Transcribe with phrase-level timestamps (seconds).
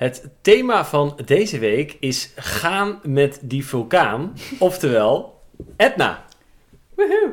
[0.00, 5.40] Het thema van deze week is gaan met die vulkaan, oftewel
[5.76, 6.24] Etna.
[6.94, 7.32] Woehoe.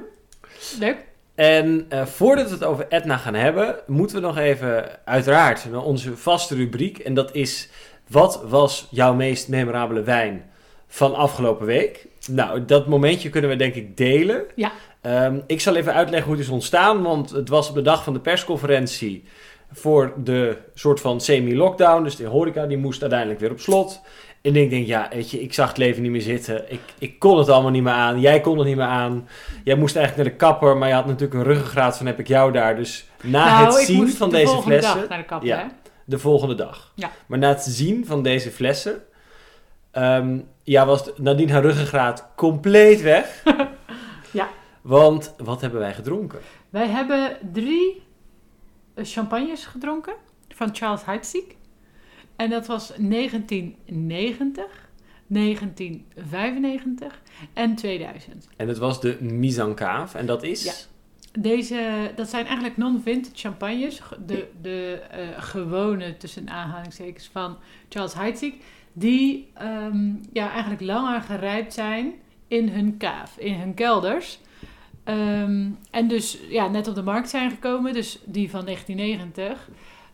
[0.80, 1.06] Leuk.
[1.36, 5.84] En eh, voordat we het over Etna gaan hebben, moeten we nog even uiteraard naar
[5.84, 6.98] onze vaste rubriek.
[6.98, 7.70] En dat is,
[8.08, 10.50] wat was jouw meest memorabele wijn
[10.88, 12.08] van afgelopen week?
[12.30, 14.46] Nou, dat momentje kunnen we denk ik delen.
[14.56, 14.72] Ja.
[15.02, 18.04] Ehm, ik zal even uitleggen hoe het is ontstaan, want het was op de dag
[18.04, 19.24] van de persconferentie
[19.72, 22.04] voor de soort van semi-lockdown.
[22.04, 24.02] Dus de horeca die moest uiteindelijk weer op slot.
[24.42, 26.72] En ik denk, ja, weet je, ik zag het leven niet meer zitten.
[26.72, 28.20] Ik, ik kon het allemaal niet meer aan.
[28.20, 29.28] Jij kon het niet meer aan.
[29.64, 32.28] Jij moest eigenlijk naar de kapper, maar je had natuurlijk een ruggengraat van heb ik
[32.28, 32.76] jou daar.
[32.76, 35.58] Dus na nou, het zien van de deze volgende flessen, dag naar de kapper, Ja.
[35.58, 35.66] hè?
[36.06, 36.92] de volgende dag.
[36.96, 37.12] Ja.
[37.26, 39.02] Maar na het zien van deze flessen,
[39.92, 43.44] ehm, ja, was de- nadien haar ruggengraat compleet weg.
[44.32, 44.48] Ja.
[44.82, 46.40] Want wat hebben wij gedronken?
[46.70, 48.04] Wij hebben drie
[49.06, 50.14] champagnes gedronken
[50.50, 51.56] van Charles Heidsieck.
[52.36, 54.90] En dat was 1990,
[55.28, 57.22] 1995
[57.54, 58.48] en 2000.
[58.58, 60.18] En het was de Mise en Cave.
[60.18, 60.64] En dat is...
[60.64, 60.74] Ja.
[61.40, 64.02] Deze, dat zijn eigenlijk non-vintage champagnes.
[64.26, 67.58] De, de eh, gewone, tussen aanhalingstekens, van
[67.90, 68.56] Charles Heidsieck.
[68.94, 72.14] Die ehm, ja, eigenlijk langer gerijpt zijn
[72.48, 74.40] in hun kaaf, in hun kelders.
[75.08, 77.94] Ehm, en dus ja, net op de markt zijn gekomen.
[77.94, 79.70] Dus die van 1990.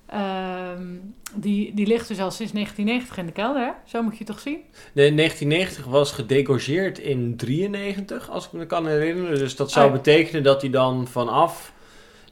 [0.06, 0.88] ehm,
[1.36, 3.62] die, die ligt dus al sinds 1990 in de kelder.
[3.62, 3.72] hè?
[3.86, 4.58] Zo moet je het toch zien?
[4.94, 9.38] De 1990 was gedegorgeerd in 93, als ik me kan herinneren.
[9.40, 11.74] Dus dat zou Oh betekenen dat hij dan vanaf...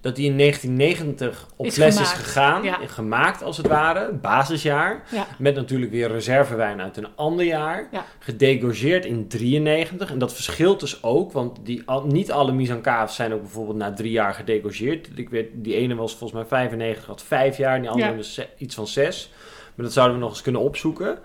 [0.01, 2.77] Dat hij in 1990 op Is fles is gegaan, ja.
[2.85, 5.03] gemaakt als het ware, basisjaar.
[5.11, 5.27] Ja.
[5.37, 7.87] Met natuurlijk weer reservewijn uit een ander jaar.
[7.91, 8.05] Ja.
[8.19, 10.11] Gedegorgeerd in 93.
[10.11, 13.77] En dat verschilt dus ook, want die, niet alle mise en caves zijn ook bijvoorbeeld
[13.77, 15.09] na drie jaar gedegorgeerd.
[15.15, 17.75] Ik weet, die ene was volgens mij 95, had vijf jaar.
[17.75, 19.31] En die andere ze- iets van zes.
[19.75, 21.19] Maar dat zouden we nog eens kunnen opzoeken.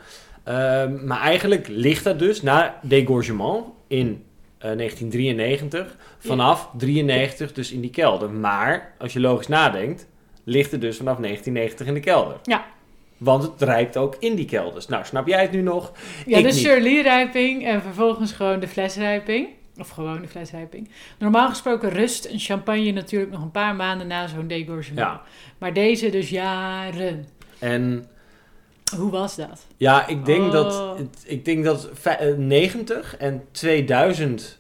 [0.45, 4.25] Ehm, maar eigenlijk ligt dat dus na degorgement in
[4.59, 5.97] eh, 1993.
[6.19, 8.31] Vanaf 93 dus in die kelder.
[8.31, 10.07] Maar als je logisch nadenkt,
[10.45, 12.37] ligt het dus vanaf 1990 in de kelder.
[12.43, 12.65] Ja.
[13.17, 14.87] Want het rijpt ook in die kelders.
[14.87, 15.93] Nou, snap jij het nu nog?
[16.27, 16.59] Ja, Ik de niet.
[16.59, 19.49] Shirley-rijping en vervolgens gewoon de flesrijping.
[19.79, 20.91] Of gewoon de flesrijping.
[21.19, 25.07] Normaal gesproken rust een champagne natuurlijk nog een paar maanden na zo'n degorgement.
[25.07, 25.23] Ja.
[25.59, 27.27] Maar deze dus jaren.
[27.59, 28.07] En
[28.97, 29.67] Hoe was dat?
[29.77, 30.53] ja, ik denk Oh.
[30.53, 34.59] dat, ik denk dat vij- eh, 90 en 2000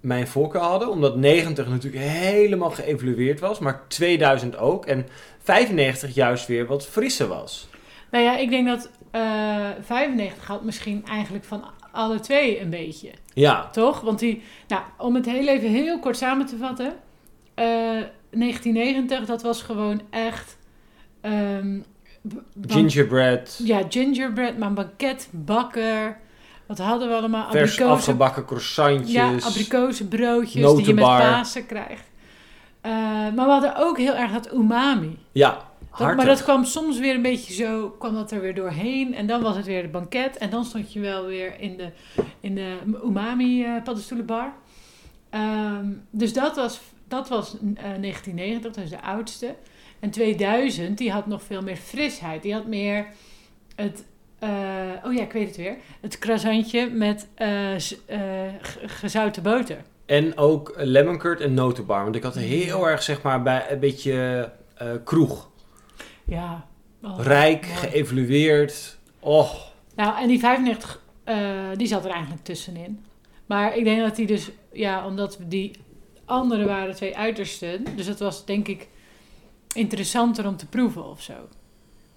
[0.00, 0.90] mijn voorkeur hadden.
[0.90, 3.58] Omdat 90 natuurlijk helemaal geëvalueerd was.
[3.58, 4.86] Maar 2000 ook.
[4.86, 5.06] En
[5.42, 7.68] 95 juist weer wat frisser was.
[8.10, 13.10] Nou ja, ik denk dat eh 95 had misschien eigenlijk van alle twee een beetje.
[13.34, 14.00] Ja, Toch?
[14.00, 16.94] Want die, nou, om het heel even heel kort samen te vatten.
[17.54, 17.64] eh,
[18.30, 20.56] 1990, dat was gewoon echt...
[21.20, 21.78] ehm,
[22.66, 26.18] gingerbread, Ja, gingerbread, maar banket, bakker.
[26.66, 27.50] Wat hadden we allemaal?
[27.50, 29.12] vers Abrikozen, afgebakken croissantjes.
[29.12, 31.04] ja, abrikozenbroodjes die je met.
[31.04, 32.04] Pasen krijgt.
[32.80, 32.92] Eh,
[33.34, 35.18] maar we hadden ook heel erg dat umami.
[35.32, 35.64] Ja,
[35.98, 39.14] Dat, maar dat kwam soms weer een beetje zo, kwam dat er weer doorheen.
[39.14, 40.36] En dan was het weer de banket.
[40.36, 41.90] En dan stond je wel weer in de,
[42.40, 44.52] in de umami paddenstoelenbar.
[45.30, 47.60] Ehm, dus dat was, dat was eh,
[48.00, 49.54] 1990, dat is de oudste.
[50.00, 52.42] En 2000, die had nog veel meer frisheid.
[52.42, 53.06] Die had meer
[53.74, 54.04] het,
[54.38, 54.50] eh,
[55.04, 55.76] oh ja, ik weet het weer.
[56.00, 58.52] Het croissantje met eh, eh,
[58.86, 59.82] gezouten boter.
[60.06, 62.02] En ook lemon curd en notenbar.
[62.02, 64.52] Want ik had heel erg, zeg maar, bij een beetje
[65.04, 65.48] kroeg.
[66.24, 66.66] Ja.
[67.02, 67.78] Oh, Rijk, mooi.
[67.78, 68.98] geëvalueerd.
[69.20, 71.36] Och, Nou, en die 95, eh,
[71.76, 73.04] die zat er eigenlijk tussenin.
[73.46, 75.70] Maar ik denk dat die dus, ja, omdat die
[76.24, 77.84] andere waren twee uitersten.
[77.96, 78.88] Dus het was denk ik
[79.76, 81.34] interessanter om te proeven of zo.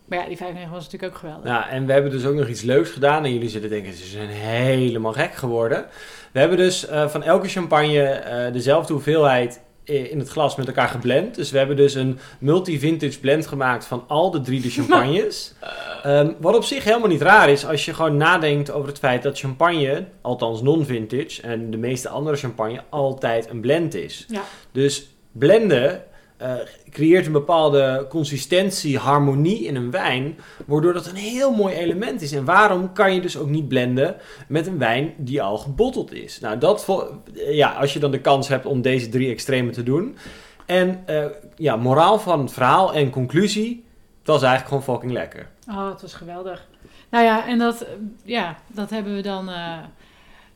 [0.06, 1.46] Maar ja, die 95 was natuurlijk ook geweldig.
[1.46, 3.26] Ja, en we hebben dus ook nog iets leuks gedaan.
[3.26, 5.86] En jullie zullen denken, ze zijn helemaal gek geworden.
[6.32, 10.88] We hebben dus eh, van elke champagne eh, dezelfde hoeveelheid in het glas met elkaar
[10.88, 11.36] geblend.
[11.36, 15.54] Dus we hebben dus een multi-vintage blend gemaakt van al de drie de champagnes.
[16.04, 19.24] Ehm, wat op zich helemaal niet raar is als je gewoon nadenkt over het feit
[19.24, 24.26] dat champagne, althans non-vintage, en de meeste andere champagne altijd een blend is.
[24.28, 24.42] Ja.
[24.72, 26.04] Dus blenden
[26.40, 26.54] eh,
[26.90, 32.32] creëert een bepaalde consistentie, harmonie in een wijn, waardoor dat een heel mooi element is.
[32.32, 34.16] En waarom kan je dus ook niet blenden
[34.48, 36.40] met een wijn die al gebotteld is?
[36.40, 39.84] Nou, dat vo- ja, als je dan de kans hebt om deze drie extremen te
[39.84, 40.18] doen.
[40.66, 41.26] En eh,
[41.56, 43.84] ja, moraal van het verhaal en conclusie,
[44.24, 45.48] dat is eigenlijk gewoon fucking lekker.
[45.70, 46.68] Oh, het was geweldig.
[47.10, 47.88] Nou ja, en dat, eh,
[48.24, 49.78] ja, dat hebben we dan, eh,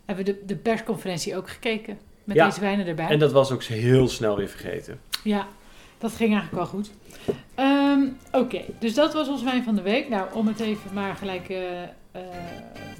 [0.05, 1.97] hebben we de, de persconferentie ook gekeken.
[2.23, 2.45] Met Ja.
[2.45, 3.07] deze wijnen erbij.
[3.07, 4.99] En dat was ook heel snel weer vergeten.
[5.23, 5.47] Ja.
[6.03, 6.91] Dat ging eigenlijk wel goed.
[7.55, 10.09] Ehm, Oké, dus dat was ons wijn van de week.
[10.09, 11.83] Nou, om het even maar gelijk eh
[12.13, 12.21] eh,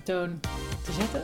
[0.03, 0.39] toon
[0.83, 1.23] te zetten.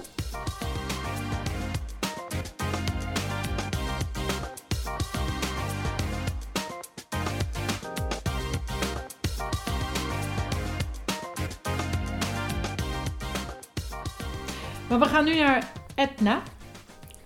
[14.89, 16.41] Maar we gaan nu naar Etna.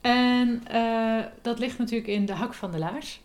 [0.01, 3.21] En eh, dat ligt natuurlijk in de hak van de laars.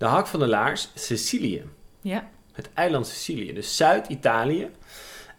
[0.00, 1.62] De hak van de laars, Sicilië.
[2.00, 2.28] Ja.
[2.52, 4.70] Het eiland Sicilië, dus Zuid-Italië.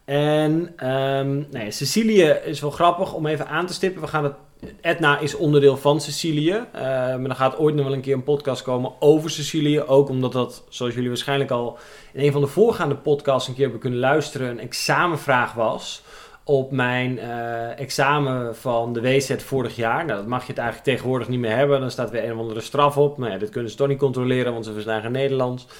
[0.06, 4.02] En ehm, nou ja, Sicilië is wel grappig om even aan te stippen.
[4.02, 4.34] We gaan het,
[4.82, 6.66] Etna is onderdeel van Sicilië.
[6.74, 9.82] Maar er gaat ooit nog wel een keer een podcast komen over Sicilië.
[9.82, 11.78] Ook omdat dat, zoals jullie waarschijnlijk al
[12.14, 16.04] in een van de voorgaande podcasts een keer hebben kunnen luisteren, een examenvraag was
[16.44, 20.06] op mijn eh, examen van de WZ vorig jaar.
[20.06, 21.80] Nou, dat mag je het eigenlijk tegenwoordig niet meer hebben.
[21.80, 23.18] Dan staat weer een of andere straf op.
[23.18, 25.68] Nou ja, dat kunnen ze toch niet controleren, want ze verstaan geen Nederlands.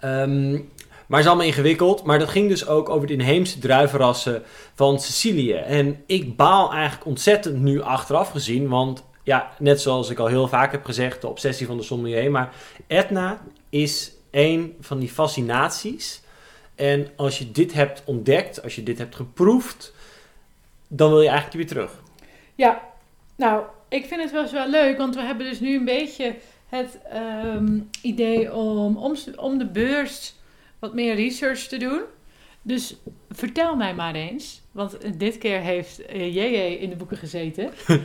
[0.00, 0.50] Ehm,
[1.06, 2.04] maar het is allemaal ingewikkeld.
[2.04, 4.42] Maar dat ging dus ook over de inheemse druivenrassen
[4.74, 5.52] van Sicilië.
[5.52, 8.68] En ik baal eigenlijk ontzettend nu achteraf gezien.
[8.68, 12.30] Want ja, net zoals ik al heel vaak heb gezegd, de obsessie van de sommelier.
[12.30, 12.54] Maar
[12.86, 13.40] Etna
[13.70, 16.22] is een van die fascinaties.
[16.78, 19.94] En als je dit hebt ontdekt, als je dit hebt geproefd,
[20.88, 22.02] dan wil je eigenlijk weer terug.
[22.54, 22.82] Ja,
[23.36, 26.34] nou, ik vind het wel eens wel leuk, want we hebben dus nu een beetje
[26.68, 30.34] het ehm, idee om, om om de beurs
[30.78, 32.02] wat meer research te doen.
[32.62, 32.96] Dus
[33.30, 37.70] vertel mij maar eens, want dit keer heeft eh, JJ in de boeken gezeten.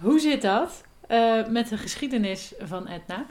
[0.00, 3.26] Hoe zit dat eh, met de geschiedenis van Etna?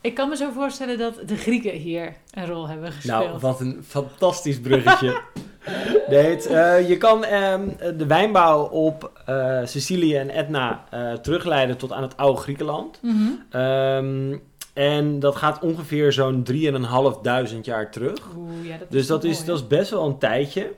[0.00, 3.24] Ik kan me zo voorstellen dat de Grieken hier een rol hebben gespeeld.
[3.24, 5.20] Nou, wat een fantastisch bruggetje.
[6.08, 10.84] nee, het, eh, je kan ehm, de wijnbouw op eh, Sicilië en Etna
[11.22, 12.98] terugleiden tot aan het oude Griekenland.
[13.02, 13.28] Mhm.
[13.50, 14.36] Ehm,
[14.72, 18.18] en dat gaat ongeveer zo'n 3.500 jaar terug.
[18.36, 20.72] Oeh, ja, dat Dus dat is, dat is best wel een tijdje.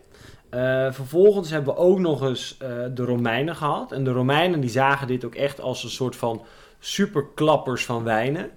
[0.53, 3.93] Eh, vervolgens hebben we ook nog eens eh, de Romeinen gehad.
[3.93, 6.43] En de Romeinen die zagen dit ook echt als een soort van
[6.79, 8.51] superklappers van wijnen.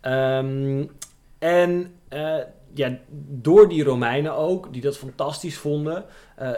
[0.00, 0.84] Ehm,
[1.38, 2.36] en eh,
[2.74, 2.98] ja,
[3.28, 6.04] door die Romeinen ook, die dat fantastisch vonden,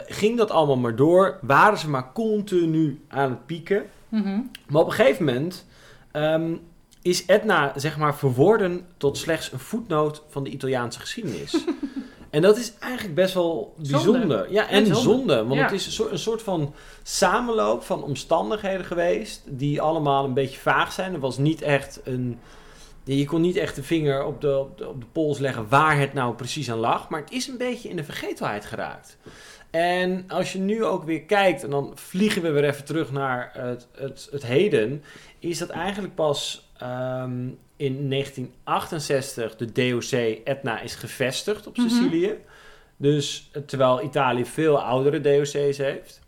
[0.05, 1.39] ging dat allemaal maar door.
[1.41, 3.83] Waren ze maar continu aan het pieken.
[4.09, 4.39] Mhm.
[4.67, 5.65] Maar op een gegeven moment
[6.11, 6.55] ehm,
[7.01, 11.57] is Etna zeg maar verworden tot slechts een voetnoot van de Italiaanse geschiedenis.
[12.33, 14.21] en dat is eigenlijk best wel bijzonder.
[14.21, 14.47] Zonde.
[14.49, 15.01] Ja, en, En zonde.
[15.01, 15.35] zonde.
[15.35, 15.63] want Ja.
[15.63, 21.13] het is een soort, van samenloop van omstandigheden geweest die allemaal een beetje vaag zijn.
[21.13, 22.39] Er was niet echt een...
[23.03, 25.99] Je kon niet echt de vinger op de, op, de, op de pols leggen waar
[25.99, 27.09] het nou precies aan lag.
[27.09, 29.17] Maar het is een beetje in de vergetelheid geraakt.
[29.71, 33.51] En als je nu ook weer kijkt, en dan vliegen we weer even terug naar
[33.53, 35.03] het, het, het heden,
[35.39, 40.11] is dat eigenlijk pas ehm, in 1968 de DOC
[40.43, 41.89] Etna is gevestigd op Mhm.
[41.89, 42.37] Sicilië.
[42.97, 46.21] Dus terwijl Italië veel oudere DOC's heeft.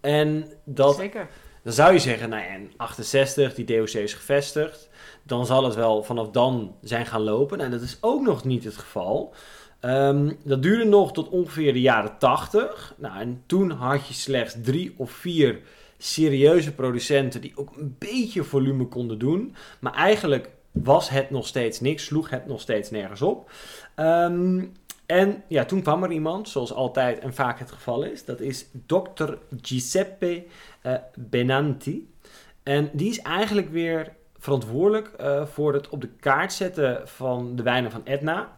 [0.00, 1.28] En dat, Zeker.
[1.62, 4.88] dan zou je zeggen, nou ja, in 68 die DOC is gevestigd,
[5.22, 7.60] dan zal het wel vanaf dan zijn gaan lopen.
[7.60, 9.34] En dat is ook nog niet het geval.
[9.80, 12.94] Ehm, dat duurde nog tot ongeveer de jaren 80.
[12.96, 15.60] Nou, en toen had je slechts drie of vier
[15.98, 19.54] serieuze producenten die ook een beetje volume konden doen.
[19.80, 23.50] Maar eigenlijk was het nog steeds niks, sloeg het nog steeds nergens op.
[23.94, 24.64] Ehm,
[25.06, 28.24] en ja, toen kwam er iemand, zoals altijd en vaak het geval is.
[28.24, 29.32] Dat is Dr.
[29.60, 30.44] Giuseppe
[30.82, 32.12] eh, Benanti.
[32.62, 37.62] En die is eigenlijk weer verantwoordelijk eh, voor het op de kaart zetten van de
[37.62, 38.56] wijnen van Etna.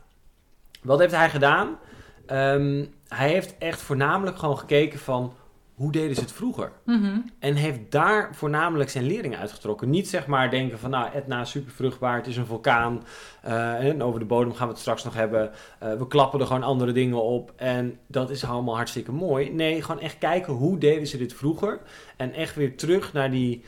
[0.82, 1.78] Wat heeft hij gedaan?
[2.26, 5.34] Ehm, hij heeft echt voornamelijk gewoon gekeken van
[5.76, 6.72] hoe deden ze het vroeger?
[6.84, 7.18] Mhm.
[7.38, 9.90] En heeft daar voornamelijk zijn lering uitgetrokken.
[9.90, 13.02] Niet zeg maar denken van, nou, Etna is super vruchtbaar, het is een vulkaan.
[13.42, 15.50] eh, en over de bodem gaan we het straks nog hebben.
[15.78, 17.52] Eh, we klappen er gewoon andere dingen op.
[17.56, 19.50] En dat is allemaal hartstikke mooi.
[19.52, 21.80] Nee, gewoon echt kijken hoe deden ze dit vroeger.
[22.16, 23.64] En echt weer terug naar die,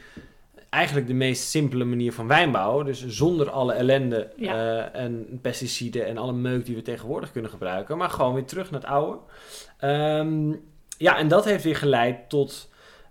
[0.70, 2.84] eigenlijk de meest simpele manier van wijnbouwen.
[2.84, 4.54] Dus zonder alle ellende Ja.
[4.92, 7.96] eh, en pesticiden en alle meuk die we tegenwoordig kunnen gebruiken.
[7.98, 9.18] Maar gewoon weer terug naar het oude.
[9.78, 10.52] Ehm,
[10.98, 12.68] ja, en dat heeft weer geleid tot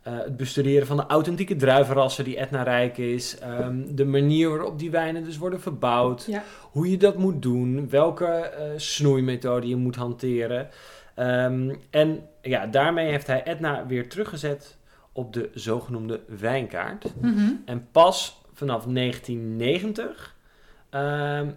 [0.07, 3.39] eh, het bestuderen van de authentieke druivenrassen die Etna-rijk is.
[3.39, 6.25] Ehm, de manier waarop die wijnen dus worden verbouwd.
[6.25, 6.43] Ja.
[6.71, 7.89] Hoe je dat moet doen.
[7.89, 10.69] Welke eh, snoeimethode je moet hanteren.
[11.15, 14.77] Ehm, en ja, daarmee heeft hij Etna weer teruggezet
[15.11, 17.13] op de zogenoemde wijnkaart.
[17.21, 17.51] Mhm.
[17.65, 20.35] En pas vanaf 1990
[20.89, 21.49] ehm,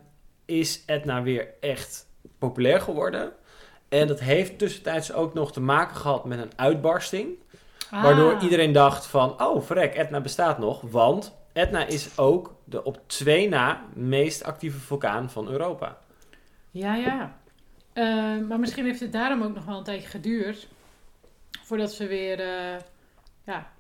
[0.44, 2.06] is Etna weer echt
[2.38, 3.32] populair geworden.
[3.90, 7.28] En dat heeft tussentijds ook nog te maken gehad met een uitbarsting.
[7.90, 8.42] Waardoor Ah.
[8.42, 10.80] iedereen dacht van, oh verrek, Etna bestaat nog.
[10.80, 15.98] Want Etna is ook de op twee na meest actieve vulkaan van Europa.
[16.70, 17.38] Ja, ja.
[17.92, 18.04] Eh,
[18.48, 20.68] maar misschien heeft het daarom ook nog wel een tijdje geduurd
[21.62, 22.80] voordat ze weer eh,
[23.44, 23.72] ja,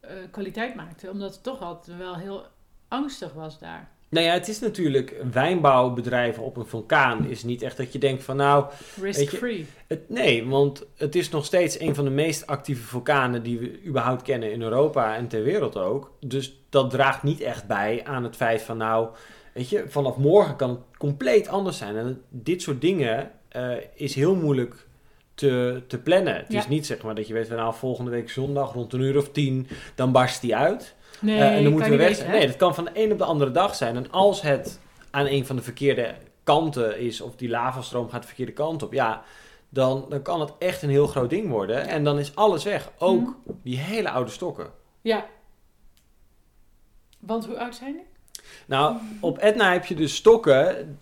[0.00, 1.10] eh, kwaliteit maakten.
[1.10, 2.46] Omdat het toch altijd wel heel
[2.88, 3.88] angstig was daar.
[4.16, 7.28] Nou ja, het is natuurlijk wijnbouwbedrijven op een vulkaan.
[7.28, 8.64] Is niet echt dat je denkt van nou,
[9.00, 9.66] Risk-free.
[10.06, 14.22] Nee, want het is nog steeds een van de meest actieve vulkanen die we überhaupt
[14.22, 16.12] kennen in Europa en ter wereld ook.
[16.20, 19.08] Dus dat draagt niet echt bij aan het feit van nou,
[19.54, 21.96] weet je, vanaf morgen kan het compleet anders zijn.
[21.96, 24.86] En dit soort dingen eh, is heel moeilijk
[25.34, 26.36] te, te plannen.
[26.36, 26.58] Het Ja.
[26.58, 29.16] is niet zeg maar dat je weet van nou volgende week zondag rond een uur
[29.16, 30.94] of tien, dan barst die uit.
[31.20, 32.30] Nee, Eh, en dan moeten we weg zijn.
[32.30, 33.96] Nee, dat kan van de een op de andere dag zijn.
[33.96, 34.80] En als het
[35.10, 38.92] aan een van de verkeerde kanten is, of die lavastroom gaat de verkeerde kant op,
[38.92, 39.22] ja,
[39.68, 41.86] dan, dan kan het echt een heel groot ding worden.
[41.88, 42.90] En dan is alles weg.
[42.98, 43.32] Ook Mhm.
[43.62, 44.70] die hele oude stokken.
[45.00, 45.26] Ja.
[47.18, 48.06] Want hoe oud zijn die?
[48.66, 50.98] Nou, op Etna heb je dus stokken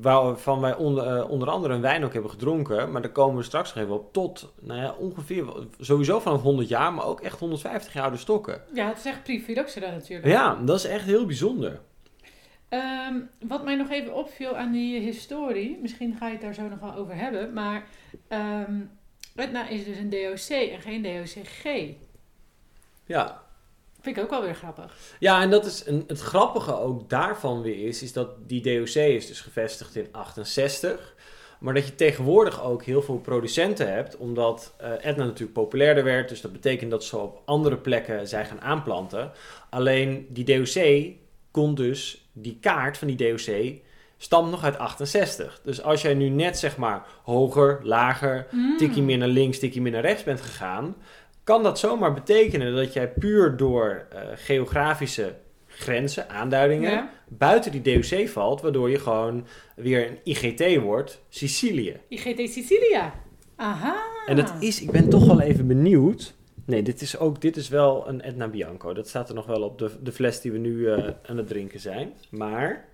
[0.00, 2.92] waarvan wij onder, eh, onder andere een wijn ook hebben gedronken.
[2.92, 4.12] Maar daar komen we straks nog even op.
[4.12, 5.44] Tot nou ja, ongeveer
[5.78, 8.62] sowieso vanaf 100 jaar, maar ook echt 150 jaar oude stokken.
[8.72, 10.28] Ja, het is echt Prifiloxera natuurlijk.
[10.28, 11.80] Ja, dat is echt heel bijzonder.
[12.68, 13.14] Ehm,
[13.46, 16.78] wat mij nog even opviel aan die historie, misschien ga je het daar zo nog
[16.78, 17.86] wel over hebben, maar
[18.28, 18.72] ehm
[19.34, 21.94] Etna is dus een DOC en geen DOCG.
[23.06, 23.42] Ja,
[24.00, 24.92] Vind ik ook wel weer grappig.
[25.18, 28.94] Ja, en dat is een, het grappige ook daarvan weer is, is dat die DOC
[28.94, 31.14] is dus gevestigd in 68.
[31.58, 36.28] Maar dat je tegenwoordig ook heel veel producenten hebt, omdat eh Etna natuurlijk populairder werd.
[36.28, 39.30] Dus dat betekent dat ze op andere plekken zij gaan aanplanten.
[39.70, 41.12] Alleen die DOC
[41.50, 43.78] kon dus, die kaart van die DOC
[44.18, 45.60] stamt nog uit 68.
[45.64, 48.76] Dus als jij nu net zeg maar hoger, lager, Mm.
[48.76, 50.96] tikkie meer naar links, tikkie meer naar rechts bent gegaan,
[51.44, 55.34] kan dat zomaar betekenen dat jij puur door eh, geografische
[55.66, 57.10] grenzen, aanduidingen, Ja.
[57.28, 62.00] buiten die DOC valt, waardoor je gewoon weer een IGT wordt, Sicilië.
[62.08, 63.14] IGT Sicilia.
[63.56, 63.96] Aha.
[64.26, 66.34] En dat is, ik ben toch wel even benieuwd.
[66.64, 68.92] Nee, dit is ook, dit is wel een Etna Bianco.
[68.92, 71.46] Dat staat er nog wel op de, de fles die we nu eh, aan het
[71.48, 72.12] drinken zijn.
[72.30, 72.84] Maar,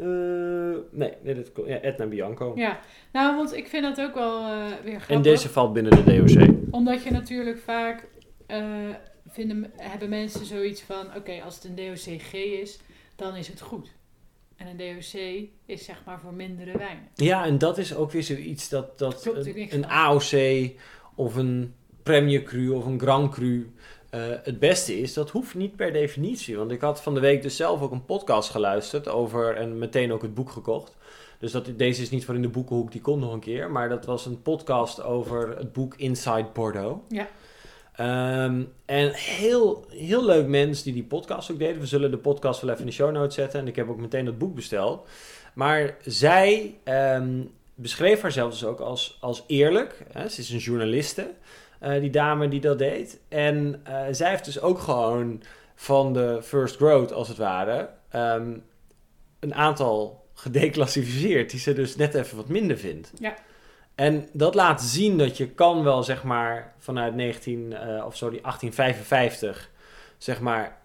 [0.00, 2.52] eh, nee, nee dat, ja, Etna Bianco.
[2.56, 2.80] Ja,
[3.12, 5.08] nou, want ik vind dat ook wel eh, weer grappig.
[5.08, 6.48] en deze valt binnen de DOC.
[6.70, 8.08] Omdat je natuurlijk vaak
[8.46, 8.64] eh,
[9.26, 12.78] vinden, hebben mensen zoiets van: oké, als het een DOCG is,
[13.16, 13.92] dan is het goed.
[14.56, 17.08] En een DOC is zeg maar voor mindere wijnen.
[17.14, 19.86] Ja, en dat is ook weer zoiets dat, dat Klopt, een.
[19.86, 20.70] AOC
[21.14, 23.72] of een Premier Cru of een Grand Cru
[24.10, 25.12] eh, het beste is.
[25.12, 26.56] Dat hoeft niet per definitie.
[26.56, 30.12] Want ik had van de week dus zelf ook een podcast geluisterd over en meteen
[30.12, 30.96] ook het boek gekocht.
[31.38, 33.70] Dus dat, deze is niet voor in de boekenhoek, die komt nog een keer.
[33.70, 37.00] Maar dat was een podcast over het boek Inside Bordeaux.
[37.08, 37.28] Ja.
[37.92, 41.80] Ehm, en heel, heel leuk mensen die die podcast ook deden.
[41.80, 43.60] We zullen de podcast wel even in de show notes zetten.
[43.60, 45.08] En ik heb ook meteen dat boek besteld.
[45.54, 47.42] Maar zij ehm,
[47.74, 50.04] beschreef haar zelfs ook als, als eerlijk.
[50.12, 50.28] Hè?
[50.28, 51.30] Ze is een journaliste,
[51.80, 53.20] eh, die dame die dat deed.
[53.28, 55.42] En eh, zij heeft dus ook gewoon
[55.74, 58.52] van de first growth, als het ware, ehm,
[59.40, 61.50] een aantal gedeclassificeerd.
[61.50, 63.12] Die ze dus net even wat minder vindt.
[63.18, 63.34] Ja.
[63.94, 68.38] En dat laat zien dat je kan wel, zeg maar, vanuit 19, eh, of sorry,
[68.42, 69.70] 1855,
[70.18, 70.76] zeg maar,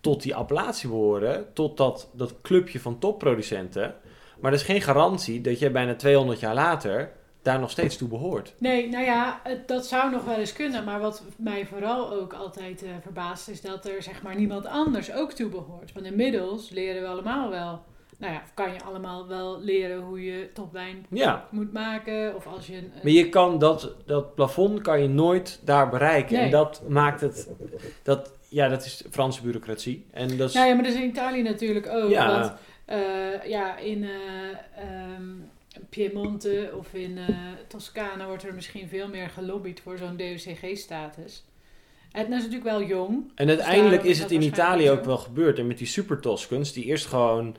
[0.00, 3.94] tot die appellatie behoren, tot dat, dat clubje van topproducenten.
[4.40, 7.12] Maar dat is geen garantie dat je bijna 200 jaar later
[7.46, 8.54] daar nog steeds toe behoort.
[8.58, 10.84] Nee, nou ja, dat zou nog wel eens kunnen.
[10.84, 15.12] Maar wat mij vooral ook altijd eh, verbaast, is dat er zeg maar niemand anders
[15.12, 15.92] ook toe behoort.
[15.92, 17.82] Want inmiddels leren we allemaal wel.
[18.18, 22.34] Nou ja, kan je allemaal wel leren hoe je topwijn Ja, moet maken.
[22.36, 22.92] Of als je een.
[23.02, 26.34] maar je kan dat, dat plafond kan je nooit daar bereiken.
[26.36, 26.44] Nee.
[26.44, 27.48] En dat maakt het,
[28.02, 30.06] dat, ja, dat is Franse bureaucratie.
[30.12, 32.10] En dat is, Nou ja, maar dat is in Italië natuurlijk ook.
[32.10, 32.52] ja, Want
[32.84, 34.10] eh, ja, in eh,
[34.84, 35.24] ehm,
[35.90, 37.36] Piemonte of in eh,
[37.68, 41.44] Toscane wordt er misschien veel meer gelobbyd voor zo'n DOCG-status.
[42.12, 43.32] Etna is natuurlijk wel jong.
[43.34, 45.58] En uiteindelijk daarom is het in Italië ook wel gebeurd.
[45.58, 47.56] En met die super Toscans, die eerst gewoon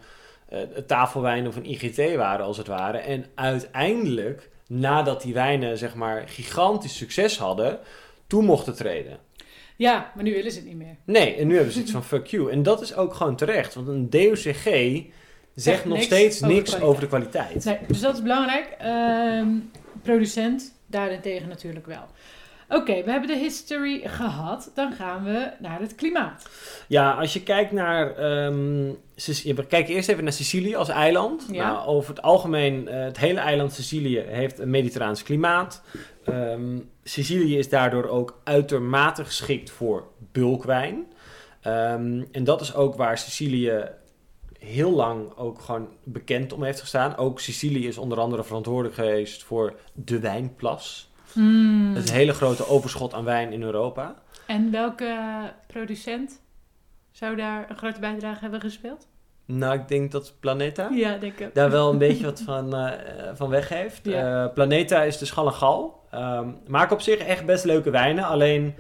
[0.50, 2.98] eh tafelwijn of een IGT waren als het ware.
[2.98, 7.80] En uiteindelijk, nadat die wijnen zeg maar gigantisch succes hadden,
[8.28, 9.20] toe mochten treden.
[9.76, 10.96] Ja, maar nu willen ze het niet meer.
[11.04, 12.52] Nee, en nu hebben ze iets van fuck you.
[12.52, 13.74] En dat is ook gewoon terecht.
[13.74, 14.66] Want een DOCG
[15.62, 17.66] zegt nog niks steeds over niks over de kwaliteit.
[17.66, 18.76] Nee, dus dat is belangrijk.
[18.80, 19.48] Ehm,
[20.04, 22.06] producent daarentegen natuurlijk wel.
[22.70, 24.72] Oké, we hebben de history gehad.
[24.74, 26.50] Dan gaan we naar het klimaat.
[26.88, 28.14] Ja, als je kijkt naar.
[29.16, 31.46] Sic- we kijken eerst even naar Sicilië als eiland.
[31.52, 31.72] Ja.
[31.72, 35.82] Nou, over het algemeen, eh, het hele eiland Sicilië heeft een mediterraans klimaat.
[36.26, 41.06] Ehm, Sicilië is daardoor ook uitermate geschikt voor bulkwijn.
[42.32, 43.90] En dat is ook waar Sicilië
[44.60, 47.18] heel lang ook gewoon bekend om heeft gestaan.
[47.18, 51.10] Ook Sicilië is onder andere verantwoordelijk geweest voor de wijnplas.
[51.34, 51.96] Mm.
[51.96, 54.16] Het hele grote overschot aan wijn in Europa.
[54.46, 55.16] En welke
[55.68, 56.42] producent
[57.12, 59.08] zou daar een grote bijdrage hebben gespeeld?
[59.46, 61.56] Nou, ik denk dat Planeta Ja, denk ik.
[61.56, 62.92] daar wel een beetje wat van, eh,
[63.34, 64.00] van weg heeft.
[64.04, 64.44] Ja.
[64.46, 66.06] Eh, Planeta is dus gal en gal.
[66.12, 68.24] Ehm, maken op zich echt best leuke wijnen.
[68.24, 68.76] Alleen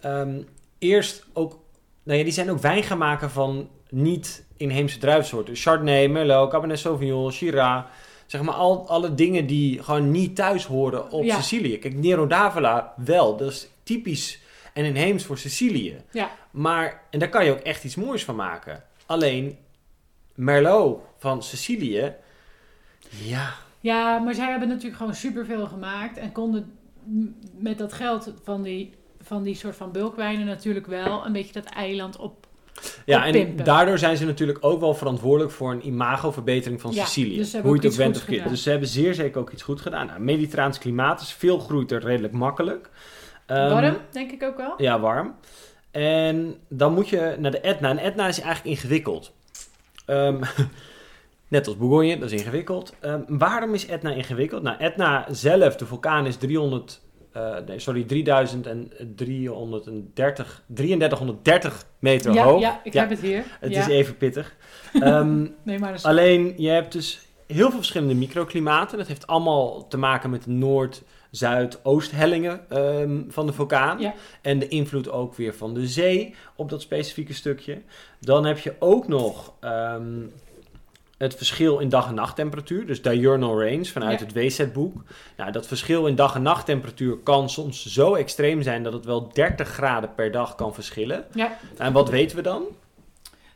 [0.00, 0.42] ehm,
[0.78, 1.58] eerst ook...
[2.02, 5.56] Nou ja, die zijn ook wijn gaan maken van niet inheemse druivensoorten.
[5.56, 7.84] Chardonnay, Merlot, Cabernet Sauvignon, Shiraz.
[8.26, 11.36] Zeg maar al, alle dingen die gewoon niet thuis horen op Ja.
[11.40, 11.78] Sicilië.
[11.78, 13.36] Kijk, Nero d'Avola wel.
[13.36, 14.40] Dat is typisch
[14.72, 15.96] en inheems voor Sicilië.
[16.10, 16.30] Ja.
[16.50, 18.84] Maar, en daar kan je ook echt iets moois van maken.
[19.06, 19.58] Alleen,
[20.34, 22.14] Merlot van Sicilië,
[23.08, 26.72] ja, Ja, maar zij hebben natuurlijk gewoon superveel gemaakt en konden
[27.56, 31.64] met dat geld van die, van die soort van bulkwijnen natuurlijk wel een beetje dat
[31.64, 32.46] eiland op.
[33.04, 37.36] ja en daardoor zijn ze natuurlijk ook wel verantwoordelijk voor een imagoverbetering van Ja, Sicilië.
[37.36, 38.48] dus hoe je het ook bent of gedaan.
[38.48, 40.06] Dus ze hebben zeer zeker ook iets goed gedaan.
[40.06, 42.90] Nou, Mediterraans klimaat is veel groeit er redelijk makkelijk.
[43.46, 44.74] Ehm, Warm, denk ik ook wel.
[44.76, 45.34] Ja, warm.
[45.90, 47.88] En dan moet je naar de Etna.
[47.88, 49.32] En Etna is eigenlijk ingewikkeld.
[50.06, 50.40] Ehm,
[51.48, 52.94] net als Bourgogne, dat is ingewikkeld.
[53.00, 54.62] Ehm, waarom is Etna ingewikkeld?
[54.62, 57.00] Nou, Etna zelf, de vulkaan, is 300,
[57.32, 62.60] eh, nee, sorry, 3330, 3330 meter ja, hoog.
[62.60, 63.44] ja, ik Ja, heb het hier.
[63.60, 63.80] Het ja.
[63.80, 64.56] is even pittig.
[64.92, 68.98] Ehm, Nee, maar is- Alleen, je hebt dus heel veel verschillende microklimaten.
[68.98, 74.00] Dat heeft allemaal te maken met de Noord, Zuid, Oosthellingen ehm, van de vulkaan.
[74.00, 74.14] Ja.
[74.42, 77.82] En de invloed ook weer van de zee op dat specifieke stukje.
[78.20, 80.22] Dan heb je ook nog ehm,
[81.20, 82.86] het verschil in dag- en nachttemperatuur.
[82.86, 84.26] Dus diurnal range vanuit Ja.
[84.26, 85.02] het WZ-boek.
[85.36, 89.28] Nou, dat verschil in dag- en nachttemperatuur kan soms zo extreem zijn dat het wel
[89.32, 91.24] 30 graden per dag kan verschillen.
[91.34, 91.56] Ja.
[91.78, 92.62] En wat weten we dan?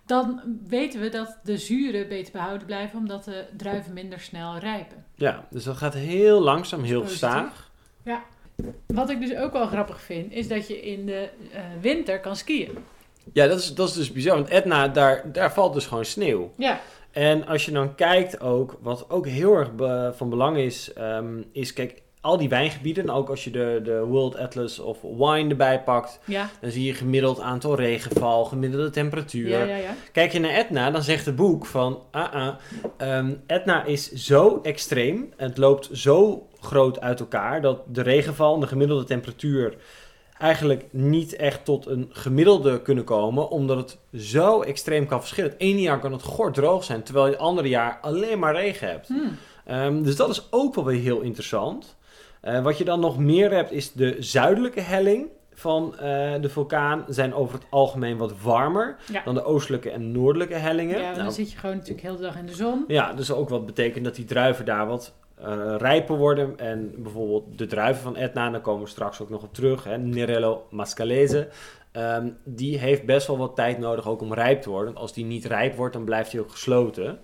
[0.07, 5.05] Dan weten we dat de zuren beter behouden blijven omdat de druiven minder snel rijpen.
[5.15, 7.21] Ja, dus dat gaat heel langzaam, heel Positief.
[7.31, 7.71] gestaag.
[8.87, 12.37] Wat ik dus ook wel grappig vind, is dat je in de eh, winter kan
[12.37, 12.79] skiën.
[13.33, 14.35] Ja, dat is, dat is dus bizar.
[14.35, 16.53] Want Etna, daar, daar valt dus gewoon sneeuw.
[16.57, 16.81] Ja,
[17.15, 21.43] En als je dan kijkt ook, wat ook heel erg be- van belang is, ehm,
[21.53, 25.49] is kijk, al die wijngebieden, en ook als je de, de World Atlas of Wine
[25.49, 29.49] erbij pakt, ja, dan zie je gemiddeld aantal regenval, gemiddelde temperatuur.
[29.49, 29.77] ja, ja.
[29.77, 29.95] ja.
[30.13, 32.55] Kijk je naar Etna, dan zegt het boek van, ah, ah,
[32.97, 38.61] ehm, Etna is zo extreem, het loopt zo groot uit elkaar, dat de regenval en
[38.61, 39.77] de gemiddelde temperatuur
[40.45, 45.51] eigenlijk niet echt tot een gemiddelde kunnen komen, omdat het zo extreem kan verschillen.
[45.51, 48.55] Het ene jaar kan het gort droog zijn, terwijl je het andere jaar alleen maar
[48.55, 49.09] regen hebt.
[49.09, 49.37] Hmm.
[49.65, 51.97] Ehm, dus dat is ook wel weer heel interessant.
[52.41, 56.01] Eh, wat je dan nog meer hebt, is de zuidelijke helling van eh,
[56.41, 59.23] de vulkaan zijn over het algemeen wat warmer Ja.
[59.25, 60.97] dan de oostelijke en noordelijke hellingen.
[60.99, 62.85] Ja, want Nou, dan zit je gewoon natuurlijk heel de dag in de zon.
[62.89, 66.59] ja, dus ook wat betekent dat die druiven daar wat eh, rijper worden.
[66.59, 69.85] En bijvoorbeeld de druiven van Etna, daar komen we straks ook nog op terug.
[69.85, 71.49] Hè, Nerello Mascalese.
[71.93, 74.97] ehm, die heeft best wel wat tijd nodig ook om rijp te worden.
[74.97, 77.19] Als die niet rijp wordt, dan blijft hij ook gesloten.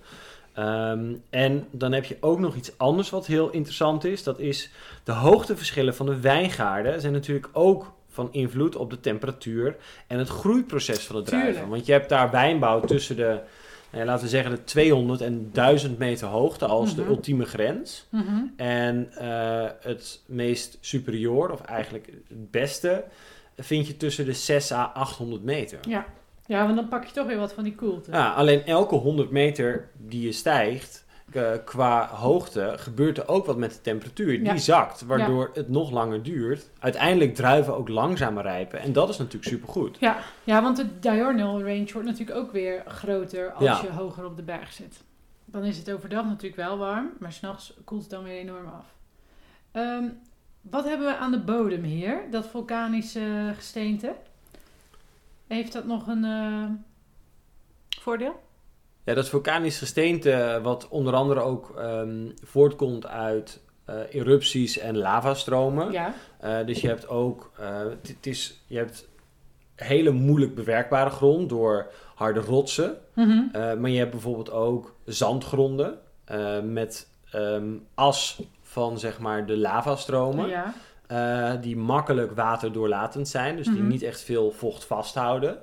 [0.53, 4.23] Ehm, en dan heb je ook nog iets anders wat heel interessant is.
[4.23, 4.71] Dat is
[5.03, 9.75] de hoogteverschillen van de wijngaarden zijn natuurlijk ook van invloed op de temperatuur
[10.07, 11.69] en het groeiproces van de druiven.
[11.69, 13.39] Want je hebt daar wijnbouw tussen de,
[13.91, 17.09] nou ja, laten we zeggen, de 200 en 1000 meter hoogte als de Mhm.
[17.09, 18.07] ultieme grens.
[18.09, 18.41] Mhm.
[18.55, 23.03] En eh, het meest superieur, of eigenlijk het beste,
[23.57, 25.79] vind je tussen de 6 à 800 meter.
[25.87, 26.05] Ja.
[26.45, 28.11] ja, want dan pak je toch weer wat van die koelte.
[28.11, 31.10] Ja, alleen elke 100 meter die je stijgt eh,
[31.65, 34.37] qua hoogte gebeurt er ook wat met de temperatuur.
[34.37, 34.57] Die Ja.
[34.57, 36.69] zakt, waardoor het nog langer duurt.
[36.79, 38.79] Uiteindelijk druiven ook langzamer rijpen.
[38.79, 39.97] En dat is natuurlijk supergoed.
[39.99, 43.81] Ja, ja, want de diurnal range wordt natuurlijk ook weer groter als Ja.
[43.81, 45.03] je hoger op de berg zit.
[45.45, 48.85] Dan is het overdag natuurlijk wel warm, maar s'nachts koelt het dan weer enorm af.
[49.71, 50.03] Ehm,
[50.61, 52.21] wat hebben we aan de bodem hier?
[52.31, 54.15] Dat vulkanische gesteente.
[55.47, 56.63] Heeft dat nog een eh,
[58.01, 58.39] voordeel?
[59.03, 65.91] Ja, dat vulkanisch gesteente, wat onder andere ook ehm, voortkomt uit eh, erupties en lavastromen.
[65.91, 66.13] Ja.
[66.39, 69.07] Eh, dus je hebt ook, eh, het- is, je hebt
[69.75, 72.97] hele moeilijk bewerkbare grond door harde rotsen.
[73.15, 73.41] Mhm.
[73.79, 75.97] Maar je hebt bijvoorbeeld ook zandgronden
[76.63, 80.47] met ehm, as van zeg maar de lavastromen.
[80.49, 80.73] Ja.
[81.61, 83.87] die makkelijk waterdoorlatend zijn, dus die Mhm.
[83.87, 85.57] niet echt veel vocht vasthouden.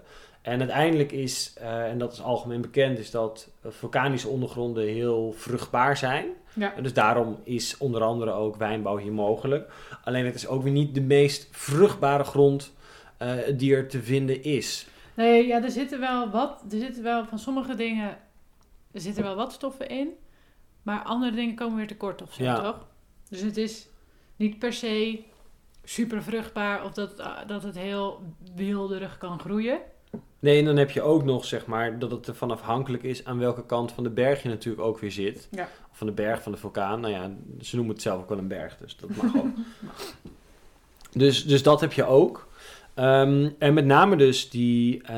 [0.48, 5.32] En uiteindelijk is, eh, en dat is algemeen bekend, is dat eh, vulkanische ondergronden heel
[5.32, 6.26] vruchtbaar zijn.
[6.52, 6.74] Ja.
[6.74, 9.70] En dus daarom is onder andere ook wijnbouw hier mogelijk.
[10.04, 12.72] Alleen het is ook weer niet de meest vruchtbare grond
[13.16, 14.86] eh, die er te vinden is.
[15.14, 18.18] Nee, ja, er zitten wel wat, er zitten wel van sommige dingen,
[18.92, 20.08] er zitten wel wat stoffen in,
[20.82, 22.60] maar andere dingen komen weer tekort of zo, Ja.
[22.62, 22.86] toch?
[23.28, 23.88] Dus het is
[24.36, 25.22] niet per se
[25.84, 28.22] super vruchtbaar of dat, dat het heel
[28.54, 29.80] wilderig kan groeien.
[30.40, 33.38] Nee, en dan heb je ook nog, zeg maar, dat het ervan afhankelijk is aan
[33.38, 35.48] welke kant van de berg je natuurlijk ook weer zit.
[35.50, 35.68] Ja.
[35.90, 37.00] Of van de berg, van de vulkaan.
[37.00, 39.46] Nou ja, ze noemen het zelf ook wel een berg, dus dat mag ook.
[41.22, 42.48] dus, dus dat heb je ook.
[42.94, 45.16] Ehm, en met name dus die eh,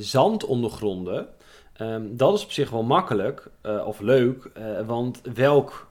[0.00, 1.28] zandondergronden.
[1.72, 5.88] ehm, dat is op zich wel makkelijk eh, of leuk, eh, want welk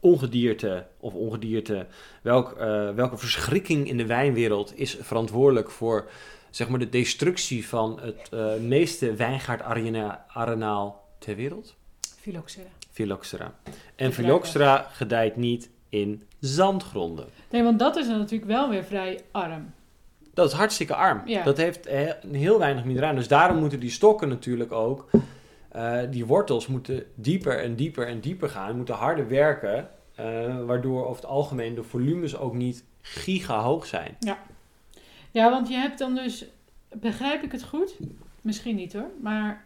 [0.00, 1.86] ongedierte of ongedierte,
[2.22, 2.54] welk,
[2.94, 6.10] welke verschrikking in de wijnwereld is verantwoordelijk voor
[6.50, 11.74] zeg maar de destructie van het eh, meeste wijngaardarenaal ter wereld?
[12.20, 12.68] Phylloxera.
[12.90, 13.54] Phylloxera.
[13.96, 17.26] En Phylloxera gedijt niet in zandgronden.
[17.50, 19.72] Nee, want dat is dan natuurlijk wel weer vrij arm.
[20.34, 21.22] Dat is hartstikke arm.
[21.24, 21.42] Ja.
[21.42, 23.16] Dat heeft he- heel weinig mineralen.
[23.16, 25.10] Dus daarom moeten die stokken natuurlijk ook,
[25.68, 28.76] eh, die wortels moeten dieper en dieper en dieper gaan.
[28.76, 30.24] Moeten harder werken, eh,
[30.66, 34.16] waardoor over het algemeen de volumes ook niet giga hoog zijn.
[34.20, 34.38] Ja,
[35.32, 36.44] want je hebt dan dus,
[36.92, 37.96] begrijp ik het goed?
[38.40, 39.64] Misschien niet hoor, maar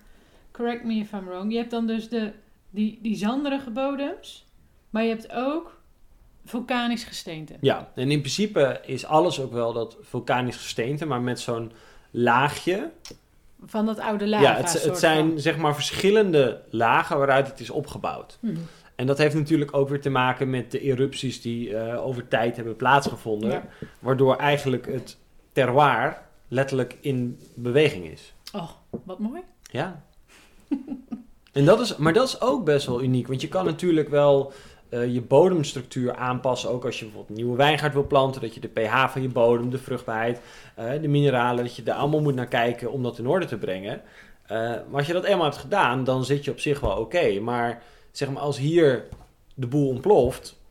[0.50, 1.52] correct me if I'm wrong.
[1.52, 2.32] Je hebt dan dus de,
[2.70, 4.46] die, die zanderige bodems,
[4.90, 5.80] maar je hebt ook
[6.44, 7.54] vulkanisch gesteente.
[7.60, 11.72] Ja, en in principe is alles ook wel dat vulkanisch gesteente, maar met zo'n
[12.10, 12.90] laagje.
[13.66, 14.44] Van dat oude lava.
[14.44, 15.40] ja, het, het zijn van.
[15.40, 18.38] zeg maar verschillende lagen waaruit het is opgebouwd.
[18.40, 18.56] Mhm.
[18.94, 22.56] En dat heeft natuurlijk ook weer te maken met de erupties die eh, over tijd
[22.56, 23.50] hebben plaatsgevonden.
[23.50, 23.64] Ja.
[23.98, 25.16] Waardoor eigenlijk het
[25.54, 28.34] terroir letterlijk in beweging is.
[28.52, 28.70] Oh,
[29.04, 29.40] wat mooi.
[29.62, 30.04] Ja.
[31.52, 33.26] en dat is, maar dat is ook best wel uniek.
[33.26, 34.52] Want je kan natuurlijk wel
[34.88, 36.70] eh, je bodemstructuur aanpassen.
[36.70, 38.40] Ook als je bijvoorbeeld een nieuwe wijngaard wil planten.
[38.40, 40.40] Dat je de pH van je bodem, de vruchtbaarheid,
[40.74, 41.64] eh, de mineralen.
[41.64, 44.02] Dat je daar allemaal moet naar kijken om dat in orde te brengen.
[44.46, 47.40] Eh, maar als je dat eenmaal hebt gedaan, dan zit je op zich wel oké.
[47.40, 49.04] Maar zeg maar als hier
[49.54, 50.62] de boel ontploft.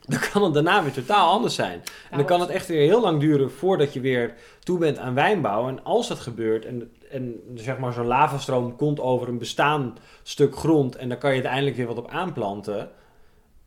[0.00, 1.82] Dan kan het daarna weer totaal anders zijn.
[2.10, 5.14] En dan kan het echt weer heel lang duren voordat je weer toe bent aan
[5.14, 5.68] wijnbouw.
[5.68, 10.56] En als dat gebeurt en, en zeg maar zo'n lavastroom komt over een bestaand stuk
[10.56, 12.90] grond en dan kan je uiteindelijk weer wat op aanplanten,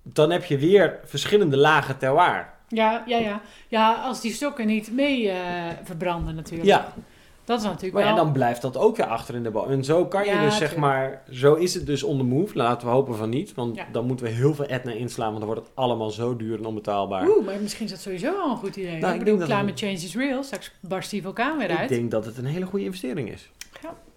[0.01, 2.53] dan heb je weer verschillende lagen terroir.
[2.67, 3.41] Ja, ja, ja.
[3.67, 5.37] Ja, als die stokken niet mee eh,
[5.83, 6.69] verbranden natuurlijk.
[6.69, 6.93] Ja,
[7.45, 8.23] Dat is natuurlijk maar ja, wel...
[8.23, 9.69] dan blijft dat ook weer achter in de boom.
[9.69, 12.57] En zo kan je Ja, dus zeg maar, zo is het dus on the move.
[12.57, 13.85] Laten we hopen van niet, want Ja.
[13.91, 16.65] dan moeten we heel veel Etna inslaan, want dan wordt het allemaal zo duur en
[16.65, 17.27] onbetaalbaar.
[17.27, 18.99] Oeh, maar misschien is dat sowieso al een goed idee.
[18.99, 20.43] Nou, ik ik bedoel, climate change is real.
[20.43, 21.89] Straks barst die vulkaan weer Ik uit.
[21.89, 23.49] denk dat het een hele goede investering is.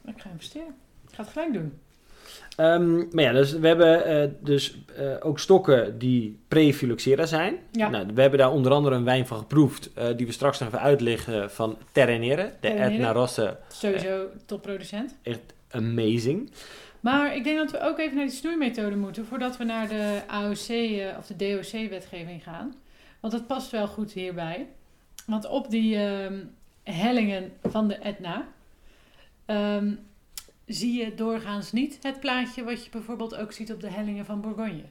[0.04, 0.74] Ik ga investeren.
[1.08, 1.72] Ik ga het gelijk doen.
[2.56, 7.58] Ehm, maar ja, dus we hebben eh, dus eh, ook stokken die pre-phylloxera zijn.
[7.72, 7.88] Ja.
[7.88, 10.68] Nou, we hebben daar onder andere een wijn van geproefd, eh, die we straks nog
[10.68, 12.68] even uitleggen van Terrenere, de.
[12.68, 13.56] Etna Rosse.
[13.68, 15.16] Sowieso topproducent.
[15.22, 15.40] Echt
[15.70, 16.50] amazing.
[17.00, 20.20] Maar ik denk dat we ook even naar die snoeimethode moeten voordat we naar de
[20.26, 22.74] AOC of de DOC-wetgeving gaan.
[23.20, 24.66] Want dat past wel goed hierbij.
[25.26, 26.38] Want op die ehm,
[26.82, 28.48] hellingen van de Etna
[29.44, 29.92] ehm,
[30.66, 34.40] zie je doorgaans niet het plaatje wat je bijvoorbeeld ook ziet op de hellingen van
[34.40, 34.82] Bourgogne.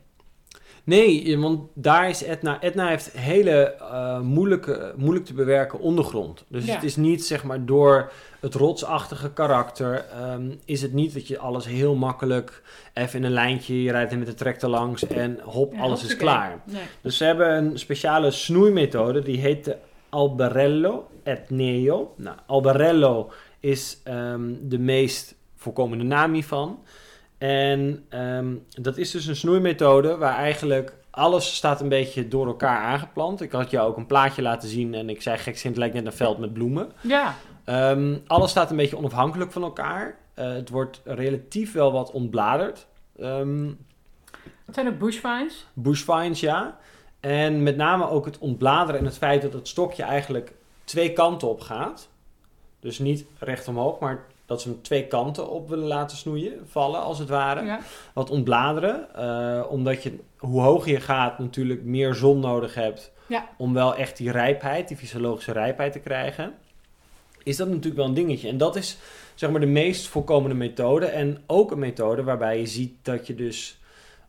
[0.83, 2.61] Nee, want daar is Etna.
[2.61, 6.43] Etna heeft hele eh, moeilijke, moeilijk te bewerken ondergrond.
[6.47, 6.73] Dus Ja.
[6.73, 10.05] het is niet zeg maar door het rotsachtige karakter.
[10.11, 12.61] ehm, is het niet dat je alles heel makkelijk
[12.93, 13.81] even in een lijntje.
[13.83, 16.61] Je rijdt er met de tractor langs en hop, Ja, alles is klaar.
[16.65, 16.81] Nee.
[17.01, 19.77] Dus ze hebben een speciale snoeimethode, die heet de
[20.09, 22.13] Albarello Etneo.
[22.17, 25.35] Nou, Albarello is ehm, de meest
[25.65, 26.79] voorkomende naam hiervan.
[27.37, 32.77] En ehm, dat is dus een snoeimethode waar eigenlijk alles staat een beetje door elkaar
[32.77, 33.41] aangeplant.
[33.41, 36.05] Ik had jou ook een plaatje laten zien en ik zei gek, het lijkt net
[36.05, 36.91] een veld met bloemen.
[37.01, 40.17] Ja, Ehm, alles staat een beetje onafhankelijk van elkaar.
[40.33, 42.87] Eh, het wordt relatief wel wat ontbladerd.
[43.19, 43.69] Ehm,
[44.65, 45.67] het zijn ook bushvines.
[45.73, 46.77] bushvines, ja.
[47.19, 51.49] En met name ook het ontbladeren en het feit dat het stokje eigenlijk twee kanten
[51.49, 52.09] op gaat.
[52.79, 57.01] Dus niet recht omhoog, maar dat ze hem twee kanten op willen laten snoeien, vallen
[57.01, 57.65] als het ware.
[57.65, 57.79] Ja.
[58.13, 63.49] Wat ontbladeren, eh, omdat je hoe hoger je gaat natuurlijk meer zon nodig hebt Ja.
[63.57, 66.53] om wel echt die rijpheid, die fysiologische rijpheid te krijgen.
[67.43, 68.47] Is dat natuurlijk wel een dingetje.
[68.49, 68.97] En dat is
[69.35, 71.05] zeg maar de meest voorkomende methode.
[71.05, 73.79] En ook een methode waarbij je ziet dat je dus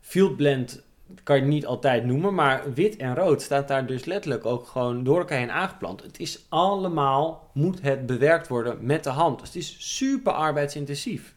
[0.01, 0.83] field blend
[1.23, 5.03] kan je niet altijd noemen, maar wit en rood staat daar dus letterlijk ook gewoon
[5.03, 6.03] door elkaar heen aangeplant.
[6.03, 9.39] Het is allemaal, moet het bewerkt worden met de hand.
[9.39, 11.33] Dus het is super arbeidsintensief.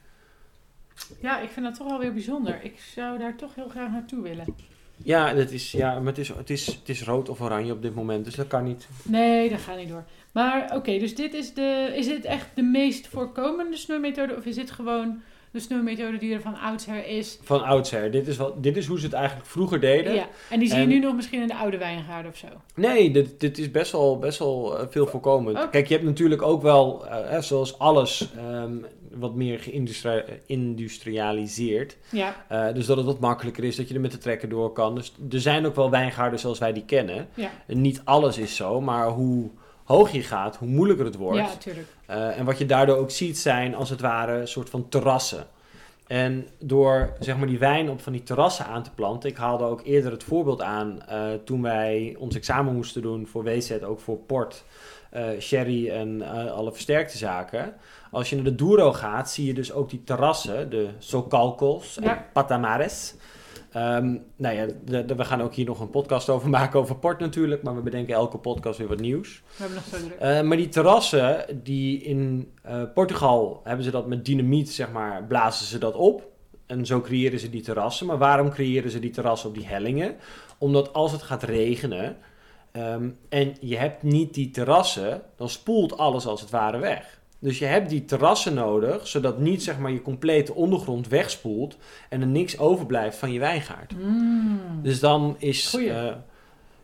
[1.21, 2.59] ja, ik vind dat toch wel weer bijzonder.
[2.63, 4.55] Ik zou daar toch heel graag naartoe willen.
[5.03, 7.83] Ja, dat is, ja maar het is, het, is, het is rood of oranje op
[7.83, 8.89] dit moment, dus dat kan niet.
[9.03, 10.05] Nee, dat gaat niet door.
[10.33, 11.93] Maar oké, dus dit is de.
[11.95, 14.37] Is dit echt de meest voorkomende snoeimethode?
[14.37, 17.39] Of is dit gewoon de snoeimethode die er van oudsher is?
[17.43, 18.11] Van oudsher.
[18.11, 20.15] Dit is, wel, dit is hoe ze het eigenlijk vroeger deden.
[20.15, 22.47] Ja, en die zie je En- nu nog misschien in de oude wijngaarden of zo.
[22.75, 25.71] Nee, dit, dit is best wel, best wel eh, veel voorkomend.
[25.71, 28.73] Kijk, je hebt natuurlijk ook wel, eh, zoals alles, ehm,
[29.15, 31.97] wat meer geïndustria- geïndustrialiseerd.
[32.11, 34.73] Ja, Eh, dus dat het wat makkelijker is, dat je er met de trekker door
[34.73, 34.95] kan.
[34.95, 37.29] Dus er zijn ook wel wijngaarden zoals wij die kennen.
[37.35, 39.51] ja, niet alles is zo, maar hoe
[39.91, 41.39] hoog je gaat, hoe moeilijker het wordt.
[41.39, 41.87] ja, tuurlijk.
[42.07, 45.47] Eh, en wat je daardoor ook ziet zijn, als het ware, een soort van terrassen.
[46.07, 49.31] En door zeg maar, die wijn op van die terrassen aan te planten.
[49.31, 53.43] Ik haalde ook eerder het voorbeeld aan eh, toen wij ons examen moesten doen voor
[53.43, 54.65] WZ, ook voor port,
[55.11, 56.23] eh, sherry en
[56.53, 57.75] alle versterkte zaken.
[58.11, 62.05] Als je naar de Douro gaat, zie je dus ook die terrassen, de Socalcos en
[62.05, 62.27] Ja.
[62.33, 63.15] Patamares.
[63.73, 66.97] Ehm, nou ja, de- de- we gaan ook hier nog een podcast over maken over
[66.97, 69.43] port natuurlijk, maar we bedenken elke podcast weer wat nieuws.
[69.47, 70.19] We hebben nog zo druk.
[70.19, 75.25] Eh, maar die terrassen, die in eh, Portugal hebben ze dat met dynamiet, zeg maar,
[75.25, 76.29] blazen ze dat op.
[76.67, 78.07] En zo creëren ze die terrassen.
[78.07, 80.17] Maar waarom creëren ze die terrassen op die hellingen?
[80.59, 82.17] Omdat als het gaat regenen
[82.73, 87.20] ehm, en je hebt niet die terrassen, dan spoelt alles als het ware weg.
[87.41, 91.77] Dus je hebt die terrassen nodig, zodat niet zeg maar, je complete ondergrond wegspoelt
[92.09, 93.97] en er niks overblijft van je wijngaard.
[93.97, 94.83] Mm.
[94.83, 96.13] Dus dan is eh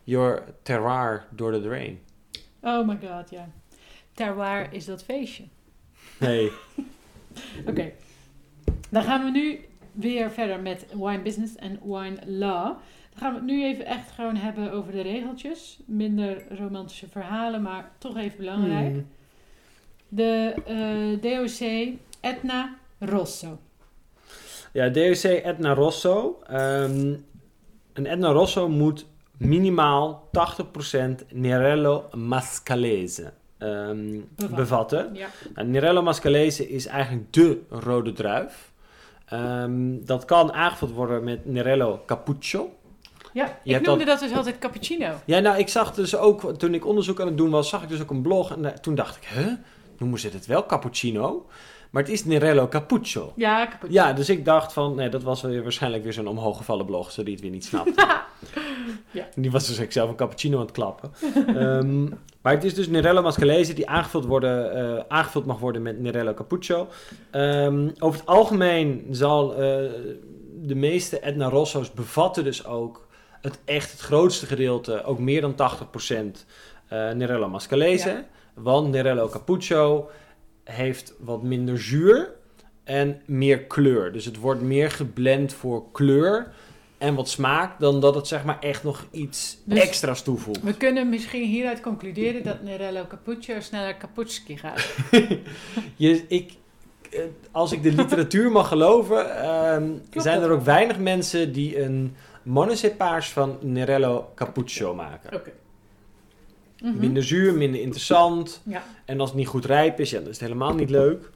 [0.03, 1.99] your terroir door the drain.
[2.61, 3.49] Oh my god, ja.
[4.13, 5.43] Terroir is dat feestje.
[6.19, 6.51] Nee.
[7.69, 7.91] Oké.
[8.89, 9.59] Dan gaan we nu
[9.91, 12.63] weer verder met wine business en wine law.
[13.09, 15.79] Dan gaan we het nu even echt gewoon hebben over de regeltjes.
[15.85, 18.91] Minder romantische verhalen, maar toch even belangrijk.
[18.91, 19.07] Hmm.
[20.07, 21.89] De eh, DOC
[22.21, 23.59] Etna Rosso.
[24.71, 26.39] Ja, DOC Etna Rosso.
[26.47, 27.13] Ehm,
[27.93, 29.05] een Etna Rosso moet
[29.37, 34.55] minimaal 80% Nerello Mascalese ehm, Bevatten.
[34.55, 35.09] bevatten.
[35.15, 35.27] Ja.
[35.55, 38.71] Nou, Nerello Mascalese is eigenlijk de rode druif.
[39.25, 42.71] Ehm, dat kan aangevuld worden met Nerello Cappuccio.
[43.33, 45.13] Ja, Je ik noemde dat dus altijd cappuccino.
[45.25, 47.89] Ja, nou, ik zag dus ook, toen ik onderzoek aan het doen was, zag ik
[47.89, 48.51] dus ook een blog.
[48.51, 49.51] En daar- toen dacht ik, huh?
[49.97, 51.45] Noemen ze het wel cappuccino?
[51.89, 53.33] Maar het is Nerello Cappuccio.
[53.35, 54.03] Ja, cappuccino.
[54.03, 57.23] Ja, dus ik dacht van, nee, dat was weer, waarschijnlijk weer zo'n omhooggevallen blog, zodat
[57.25, 57.91] hij het weer niet snapt.
[59.11, 59.27] Ja.
[59.35, 61.11] Die was dus ik zelf een cappuccino aan het klappen.
[61.47, 62.03] Ehm,
[62.41, 66.33] maar het is dus Nerello Mascalese die aangevuld, worden, eh, aangevuld mag worden met Nerello
[66.33, 66.87] Cappuccio.
[67.31, 69.57] Ehm, over het algemeen zal eh,
[70.61, 73.07] de meeste Etna Rosso's bevatten dus ook
[73.41, 76.45] het echt het grootste gedeelte, ook meer dan 80%
[76.87, 78.09] eh Nerello Mascalese.
[78.09, 78.25] Ja.
[78.57, 80.09] Want Nerello Cappuccio
[80.63, 82.29] heeft wat minder zuur
[82.83, 84.11] en meer kleur.
[84.11, 86.51] Dus het wordt meer geblend voor kleur
[86.97, 90.63] en wat smaak dan dat het zeg maar echt nog iets Dus- extra's toevoegt.
[90.63, 94.87] We kunnen misschien hieruit concluderen dat Nerello Cappuccio sneller Caputski gaat.
[95.95, 96.51] Je, ik,
[97.09, 102.15] eh, als ik de literatuur mag geloven, ehm, zijn er ook weinig mensen die een
[102.43, 105.33] monocepaars van Nerello Cappuccio maken.
[105.33, 105.51] Oké.
[106.83, 106.99] Mhm.
[106.99, 108.61] Minder zuur, minder interessant.
[108.63, 108.83] Ja.
[109.05, 111.29] En als het niet goed rijp is, ja, dan is het helemaal niet leuk.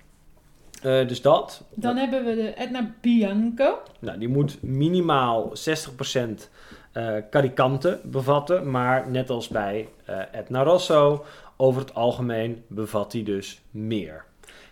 [0.81, 1.63] Eh, dus dat.
[1.73, 3.79] Dan hebben we de Etna Bianco.
[3.99, 6.49] Nou, die moet minimaal 60%
[6.91, 8.71] eh Caricante bevatten.
[8.71, 11.25] Maar net als bij eh Etna Rosso,
[11.57, 14.23] over het algemeen bevat die dus meer.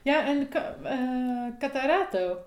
[0.01, 0.97] Ja, en Ca- eh,
[1.59, 2.37] Catarato.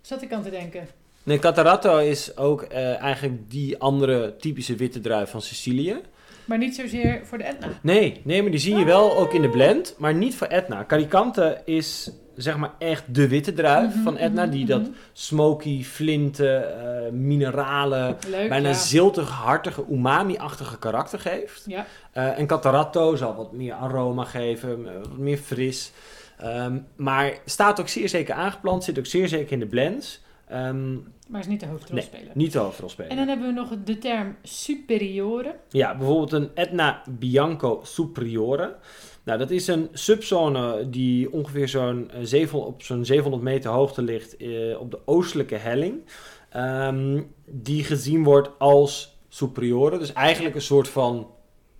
[0.00, 0.88] Zat ik aan te denken.
[1.22, 6.00] Nee, Cataratto is ook eh, eigenlijk die andere typische witte druif van Sicilië.
[6.48, 7.68] Maar niet zozeer voor de Etna.
[7.82, 10.84] Nee, nee, maar die zie je wel ook in de blend, maar niet voor Etna.
[10.84, 14.68] Caricante is zeg maar echt de witte druif Mhm, van Etna, mhm, die mhm.
[14.68, 18.74] dat smoky, flinten, eh, mineralen, Leuk, bijna ja.
[18.74, 21.62] ziltig, hartige, umami-achtige karakter geeft.
[21.66, 21.86] Ja.
[22.12, 25.92] Eh, en Cataratto zal wat meer aroma geven, eh, wat meer fris.
[26.38, 30.20] Ehm, maar staat ook zeer zeker aangeplant, zit ook zeer zeker in de blends.
[30.48, 30.94] Ehm,
[31.28, 32.30] Maar is niet de hoofdrolspeler.
[32.34, 33.10] niet de hoofdrolspeler.
[33.10, 35.54] En dan hebben we nog de term superiore.
[35.68, 38.76] Ja, bijvoorbeeld een Etna Bianco Superiore.
[39.24, 44.02] Nou, dat is een subzone die ongeveer zo'n eh, 7 op zo'n 700 meter hoogte
[44.02, 46.00] ligt eh, op de oostelijke helling.
[46.48, 49.98] Ehm, die gezien wordt als superiore.
[49.98, 51.30] Dus eigenlijk een soort van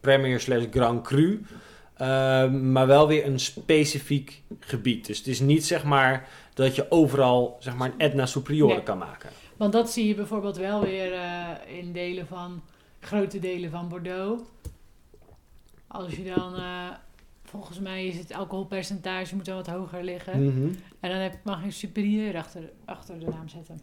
[0.01, 1.43] Premier slash Grand Cru.
[1.97, 5.07] Ehm, maar wel weer een specifiek gebied.
[5.07, 6.29] Dus het is niet zeg maar
[6.65, 8.83] dat je overal zeg maar een Etna Superiore Nee.
[8.83, 9.31] kan maken.
[9.57, 12.63] Want dat zie je bijvoorbeeld wel weer eh, in delen van,
[13.01, 14.43] grote delen van Bordeaux.
[15.87, 16.89] Als je dan, eh,
[17.45, 20.45] volgens mij is het alcoholpercentage moet dan wat hoger liggen.
[20.45, 20.69] Mhm.
[21.01, 23.81] En dan heb, mag je superieur achter, achter de naam zetten.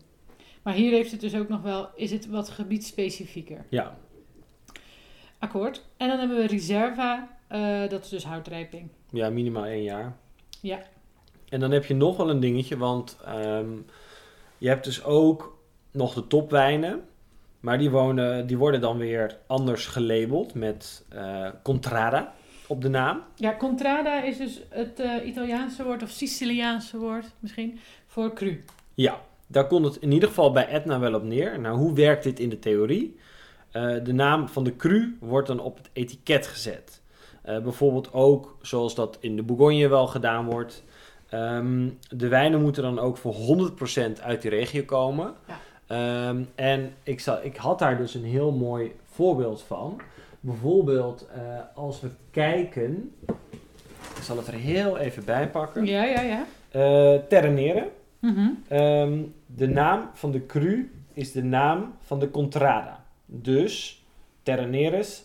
[0.63, 3.65] Maar hier heeft het dus ook nog wel, is het wat gebiedsspecifieker.
[3.69, 3.97] Ja,
[5.39, 5.85] Akkoord.
[5.97, 8.89] En dan hebben we Reserva, eh, dat is dus houtrijping.
[9.11, 10.15] ja, minimaal één jaar.
[10.61, 10.79] Ja.
[11.49, 13.69] En dan heb je nog wel een dingetje, want ehm,
[14.57, 15.57] je hebt dus ook
[15.91, 17.03] nog de topwijnen.
[17.59, 22.33] Maar die, wonen, die worden dan weer anders gelabeld met eh Contrada
[22.67, 23.21] op de naam.
[23.35, 28.63] Ja, contrada is dus het eh, Italiaanse woord, of Siciliaanse woord misschien, voor cru.
[28.93, 31.59] Ja, daar komt het in ieder geval bij Etna wel op neer.
[31.59, 33.19] Nou, hoe werkt dit in de theorie?
[33.71, 37.03] Eh, de naam van de cru wordt dan op het etiket gezet.
[37.43, 40.83] Bijvoorbeeld ook, zoals dat in de Bourgogne wel gedaan wordt.
[41.35, 45.33] Ehm, de wijnen moeten dan ook voor 100% uit die regio komen.
[45.47, 45.57] Ja.
[45.87, 50.01] Ehm, en ik, zal, ik had daar dus een heel mooi voorbeeld van.
[50.39, 51.41] Bijvoorbeeld eh,
[51.75, 53.15] als we kijken...
[54.15, 55.85] Ik zal het er heel even bij pakken.
[55.85, 56.45] Ja, ja, ja.
[57.29, 57.89] Terrenere.
[58.67, 63.03] Ehm, de naam van de cru is de naam van de contrada.
[63.25, 64.03] Dus
[64.43, 65.23] Terreneres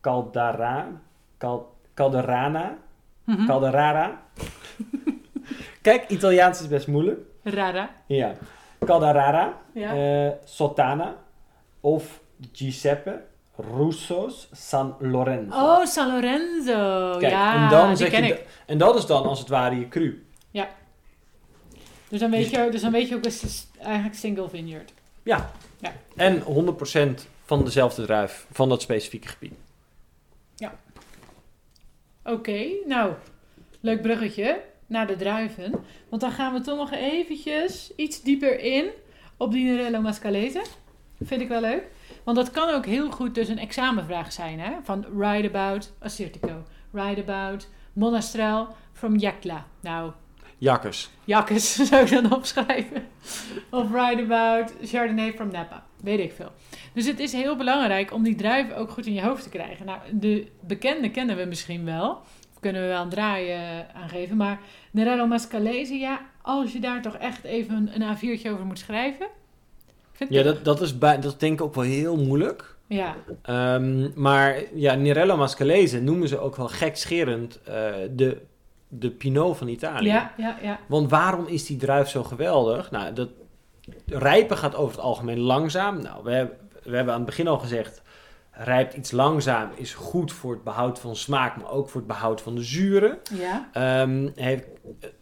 [0.00, 0.88] Caldara,
[1.36, 2.76] Cal, Calderana,
[3.24, 3.46] Mhm.
[3.46, 4.22] Calderara.
[5.88, 7.20] Kijk, Italiaans is best moeilijk.
[7.42, 7.90] Rara.
[8.06, 8.34] Ja.
[8.84, 9.94] Calderara, Ja.
[10.26, 11.16] eh, Sotana
[11.80, 12.20] of
[12.52, 13.22] Giuseppe
[13.76, 15.56] Russo's San Lorenzo.
[15.56, 17.16] oh, San Lorenzo.
[17.18, 18.46] Kijk, ja, en dan die zeg ken je ik.
[18.66, 20.22] en dat is dan als het ware je cru.
[22.10, 24.92] Dus dan weet je, dus dan weet je ook, het is eigenlijk single vineyard.
[25.22, 25.50] Ja.
[25.80, 25.92] Ja.
[26.16, 29.52] En 100% van dezelfde druif van dat specifieke gebied.
[32.24, 33.12] Oké, nou,
[33.80, 35.72] leuk bruggetje naar de druiven.
[36.08, 38.90] Want dan gaan we toch nog eventjes iets dieper in
[39.36, 40.62] op die Nerello Mascalese.
[41.20, 41.82] Vind ik wel leuk.
[42.24, 44.60] Want dat kan ook heel goed dus een examenvraag zijn.
[44.60, 44.72] Hè?
[44.82, 46.64] Van Ride About Assyrtiko.
[46.92, 49.66] Ride About Monastrel from Jacla.
[49.80, 50.12] Nou,
[50.58, 51.10] Jakkers.
[51.24, 53.06] Jakkes zou ik dan opschrijven.
[53.70, 55.84] Of Ride About Chardonnay from Napa.
[56.02, 56.52] Weet ik veel.
[56.92, 59.86] Dus het is heel belangrijk om die druiven ook goed in je hoofd te krijgen.
[59.86, 62.22] Nou, de bekende kennen we misschien wel.
[62.60, 63.60] Kunnen we wel een draai eh,
[64.02, 64.36] aangeven.
[64.36, 68.78] Maar Nerello Mascalese, ja, als je daar toch echt even een, een A4'tje over moet
[68.78, 69.26] schrijven.
[70.28, 72.76] Ja, dat, dat, is bij, dat denk ik ook wel heel moeilijk.
[72.86, 77.74] ja, Ehm, maar ja, Nerello Mascalese noemen ze ook wel gekscherend eh,
[78.10, 78.40] de,
[78.88, 80.08] de Pinot van Italië.
[80.08, 80.78] ja, ja, ja.
[80.86, 82.90] Want waarom is die druif zo geweldig?
[82.90, 83.28] Nou, dat
[84.06, 86.02] rijpen gaat over het algemeen langzaam.
[86.02, 88.02] Nou, we hebben, we hebben aan het begin al gezegd,
[88.60, 92.40] rijpt iets langzaam is goed voor het behoud van smaak, maar ook voor het behoud
[92.40, 93.18] van de zuren.
[93.34, 93.68] ja.
[93.72, 94.64] Ehm heeft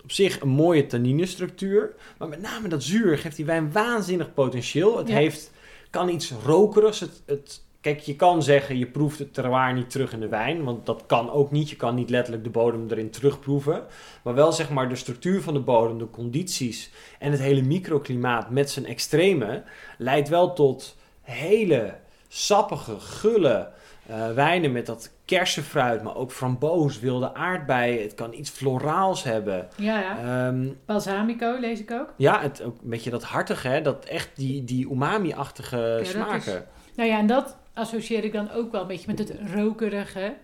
[0.02, 4.98] op zich een mooie tanninestructuur, maar met name dat zuur geeft die wijn waanzinnig potentieel.
[4.98, 5.14] Het Ja.
[5.14, 5.50] heeft,
[5.90, 7.00] kan iets rokerigs.
[7.00, 10.64] Het, het, kijk, je kan zeggen, je proeft het terroir niet terug in de wijn,
[10.64, 11.70] want dat kan ook niet.
[11.70, 13.84] Je kan niet letterlijk de bodem erin terugproeven,
[14.24, 18.50] maar wel zeg maar de structuur van de bodem, de condities en het hele microklimaat
[18.50, 19.62] met zijn extreme
[19.98, 21.94] leidt wel tot hele
[22.28, 23.68] sappige, gulle
[24.06, 28.02] eh, wijnen met dat kersenfruit, maar ook framboos, wilde aardbeien.
[28.02, 29.68] Het kan iets floraals hebben.
[29.76, 30.18] Ja, ja.
[30.48, 32.12] Ehm, Balsamico lees ik ook.
[32.16, 33.82] ja, het, ook een beetje dat hartige, hè?
[33.82, 36.66] dat echt die, die umami-achtige dat smaken.
[36.96, 40.34] Nou ja, en dat associeer ik dan ook wel een beetje met het rokerige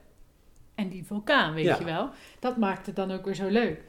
[0.74, 1.78] en die vulkaan, weet Ja.
[1.78, 2.08] je wel.
[2.38, 3.80] Dat maakt het dan ook weer zo leuk.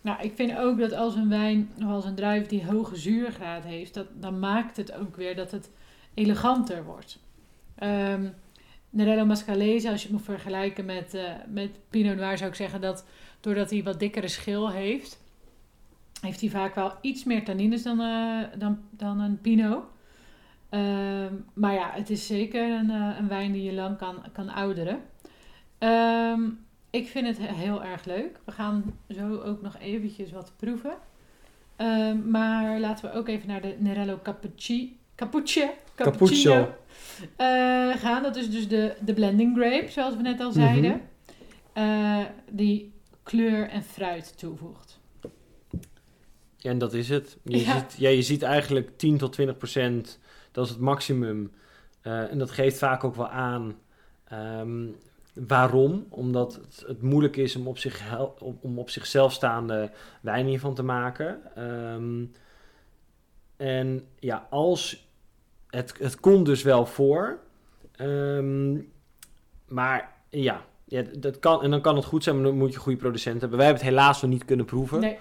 [0.00, 3.64] Nou, ik vind ook dat als een wijn of als een druif die hoge zuurgraad
[3.64, 5.70] heeft, dat, dan maakt het ook weer dat het
[6.14, 7.18] eleganter wordt.
[7.74, 8.26] Ehm
[8.90, 12.80] Nerello Mascalese, als je het moet vergelijken met, eh, met Pinot Noir, zou ik zeggen
[12.80, 13.06] dat
[13.40, 15.22] doordat hij wat dikkere schil heeft,
[16.20, 19.84] heeft hij vaak wel iets meer tannines dan, eh, dan, dan een Pinot.
[20.68, 24.48] Ehm, maar ja, het is zeker een, eh, een wijn die je lang kan, kan
[24.48, 25.00] ouderen.
[25.78, 26.40] Ehm,
[26.90, 28.40] ik vind het he- heel erg leuk.
[28.44, 30.96] We gaan zo ook nog eventjes wat proeven.
[32.24, 36.74] Maar laten we ook even naar de Nerello Cappucci, Cappuccio, Cappuccio.
[37.36, 38.22] eh, gaan.
[38.22, 40.90] Dat is dus de, de blending grape, zoals we net al zeiden.
[40.90, 41.00] Mhm.
[41.72, 45.00] Eh, die kleur en fruit toevoegt.
[46.56, 47.36] Ja, en dat is het.
[47.42, 47.72] Je, Ja.
[47.78, 50.18] Ziet, ja, je ziet eigenlijk 10 tot 20 procent,
[50.52, 51.52] dat is het maximum.
[52.00, 53.74] Eh, en dat geeft vaak ook wel aan
[54.24, 54.86] ehm,
[55.34, 56.06] waarom.
[56.08, 60.46] Omdat het, het moeilijk is om op, zich, hel- om, om op zichzelf staande wijn
[60.46, 61.40] hiervan te maken.
[61.56, 62.24] Ehm,
[63.56, 65.03] en ja, als
[65.74, 67.38] het, het komt dus wel voor.
[67.96, 68.72] Ehm,
[69.68, 72.78] maar ja, ja, dat kan, en dan kan het goed zijn, maar dan moet je
[72.78, 73.58] goede producent hebben.
[73.58, 75.00] Wij hebben het helaas nog niet kunnen proeven.
[75.00, 75.18] Nee,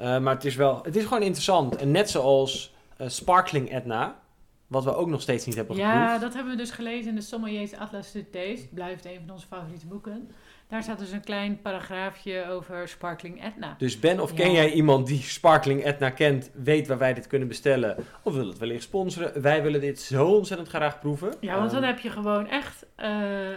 [0.00, 1.76] Uh, maar het is wel, het is gewoon interessant.
[1.76, 4.20] En net zoals uh, Sparkling Etna,
[4.66, 6.20] Wat we ook nog steeds niet hebben Ja, geproefd.
[6.20, 8.68] dat hebben we dus gelezen in de Sommeliers Atlas to Taste.
[8.70, 10.30] Blijft een van onze favoriete boeken.
[10.68, 13.74] Daar staat dus een klein paragraafje over Sparkling Etna.
[13.78, 14.52] Dus Ben, of ken Ja.
[14.56, 17.96] jij iemand die Sparkling Etna kent, weet waar wij dit kunnen bestellen?
[18.22, 19.42] Of wil het wellicht sponsoren?
[19.42, 21.34] Wij willen dit zo ontzettend graag proeven.
[21.40, 23.48] Ja, want dan Ehm, heb je gewoon echt, eh,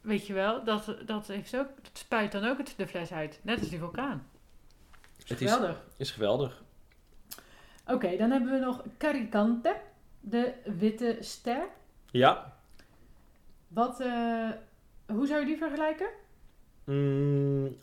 [0.00, 3.40] weet je wel, dat, dat, heeft ook, dat spuit dan ook het, de fles uit.
[3.42, 4.26] Net als die vulkaan.
[5.26, 5.82] Het is- Geweldig.
[5.96, 6.62] is geweldig.
[7.86, 9.76] Oké, dan hebben we nog Caricante,
[10.30, 11.62] de witte ster.
[12.10, 12.52] Ja.
[13.68, 14.48] Wat, eh,
[15.06, 16.06] hoe zou je die vergelijken?
[16.84, 17.76] Mm,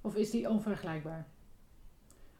[0.00, 1.26] Of is die onvergelijkbaar?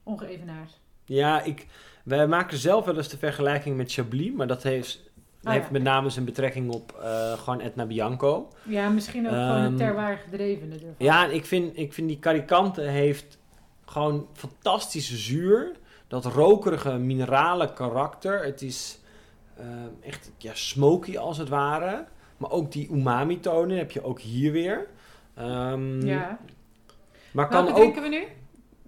[0.03, 0.79] Ongeëvenaard.
[1.05, 1.67] ja, ik,
[2.05, 5.07] wij maken zelf wel eens de vergelijking met Chablis, maar dat heeft,
[5.43, 5.73] Ah, heeft ja.
[5.73, 8.49] met name zijn betrekking op eh, gewoon Etna Bianco.
[8.63, 10.95] Ja, misschien ook gewoon Ehm, het terwaar gedrevene ervan.
[10.99, 13.39] Ja, ik vind, ik vind die Caricante heeft
[13.85, 15.73] gewoon fantastische zuur.
[16.09, 18.45] Dat rokerige, minerale karakter.
[18.45, 19.08] Het is ehm,
[20.01, 22.05] echt ja, smoky als het ware.
[22.37, 24.87] Maar ook die umami-tonen heb je ook hier weer.
[25.35, 26.39] Ehm, ja.
[27.31, 27.85] Maar kan Welke ook...
[27.85, 28.23] drinken we nu?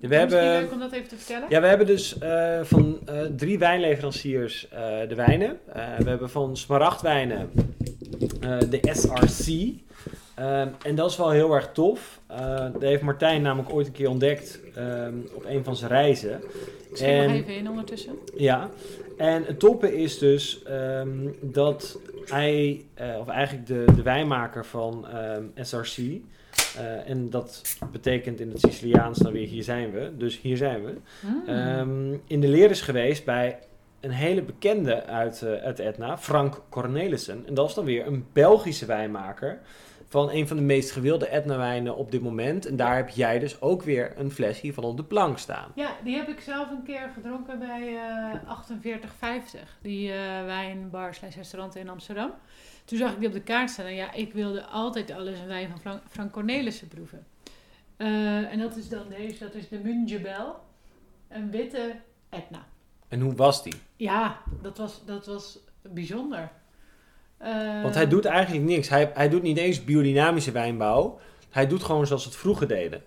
[0.01, 1.47] We Misschien leuk om dat even te vertellen.
[1.49, 5.59] ja, we hebben dus eh, van eh, drie wijnleveranciers eh, de wijnen.
[5.99, 7.51] We hebben van Smaragdwijnen
[8.69, 9.73] de SRC.
[10.35, 12.21] Ehm, en dat is wel heel erg tof.
[12.73, 16.41] Dat heeft Martijn namelijk ooit een keer ontdekt ehm, op een van zijn reizen.
[16.91, 18.13] Ik schrijf nog en- even in ondertussen.
[18.37, 18.69] Ja,
[19.17, 25.07] en het toppe is dus ehm, dat hij, eh, of eigenlijk de, de wijnmaker van
[25.09, 27.63] ehm, SRC, eh, en dat
[27.93, 30.93] betekent in het Siciliaans dan weer hier zijn we, dus hier zijn we,
[31.27, 31.43] Mm.
[31.47, 33.59] ehm, in de leer is geweest bij
[34.01, 37.43] een hele bekende uit, eh, uit Etna, Frank Cornelissen.
[37.47, 39.59] En dat is dan weer een Belgische wijnmaker
[40.11, 42.67] van een van de meest gewilde Etna-wijnen op dit moment.
[42.67, 45.73] En daar heb jij dus ook weer een fles hiervan op de plank staan.
[45.75, 49.79] Ja, die heb ik zelf een keer gedronken bij eh 4850.
[49.83, 52.33] Die eh wijnbar slash restaurant in Amsterdam.
[52.85, 53.87] Toen zag ik die op de kaart staan.
[53.87, 57.27] En ja, ik wilde altijd alles een wijn van Frank, Frank Cornelissen proeven.
[57.97, 59.39] Eh, en dat is dan deze.
[59.39, 60.57] Dat is de Mungebel.
[61.29, 61.95] Een witte
[62.29, 62.67] Etna.
[63.09, 63.75] En hoe was die?
[63.97, 66.51] Ja, dat was, dat was bijzonder.
[67.41, 68.89] Eh, Want hij doet eigenlijk niks.
[68.89, 71.19] Hij, hij doet niet eens biodynamische wijnbouw.
[71.51, 73.03] Hij doet gewoon zoals het vroeger deden.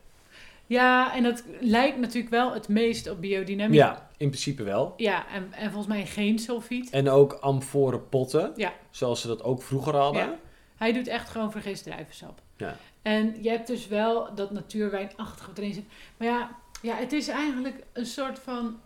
[0.66, 3.76] Ja, en dat lijkt natuurlijk wel het meest op biodynamiek.
[3.76, 4.94] Ja, in principe wel.
[4.98, 6.90] Ja, en, en volgens mij geen sulfiet.
[6.90, 8.52] En ook amforen potten.
[8.56, 8.74] Ja.
[8.90, 10.22] Zoals ze dat ook vroeger hadden.
[10.22, 10.36] Ja.
[10.76, 12.42] Hij doet echt gewoon vergist druivensap.
[12.58, 12.76] Ja.
[13.02, 15.86] En je hebt dus wel dat natuurwijnachtige wat erin zit.
[16.18, 18.80] Maar ja, ja, het is eigenlijk een soort van...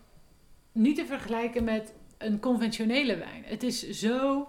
[0.72, 3.42] Niet te vergelijken met een conventionele wijn.
[3.44, 4.48] Het is zo...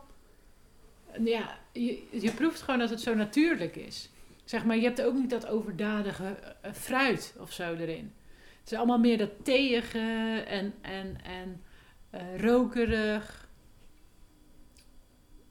[1.24, 4.10] Ja, je, je proeft gewoon dat het zo natuurlijk is.
[4.44, 8.14] Zeg maar, je hebt ook niet dat overdadige eh, fruit of zo erin.
[8.60, 11.62] Het is allemaal meer dat theïge en, en, en
[12.10, 13.48] eh, rokerig.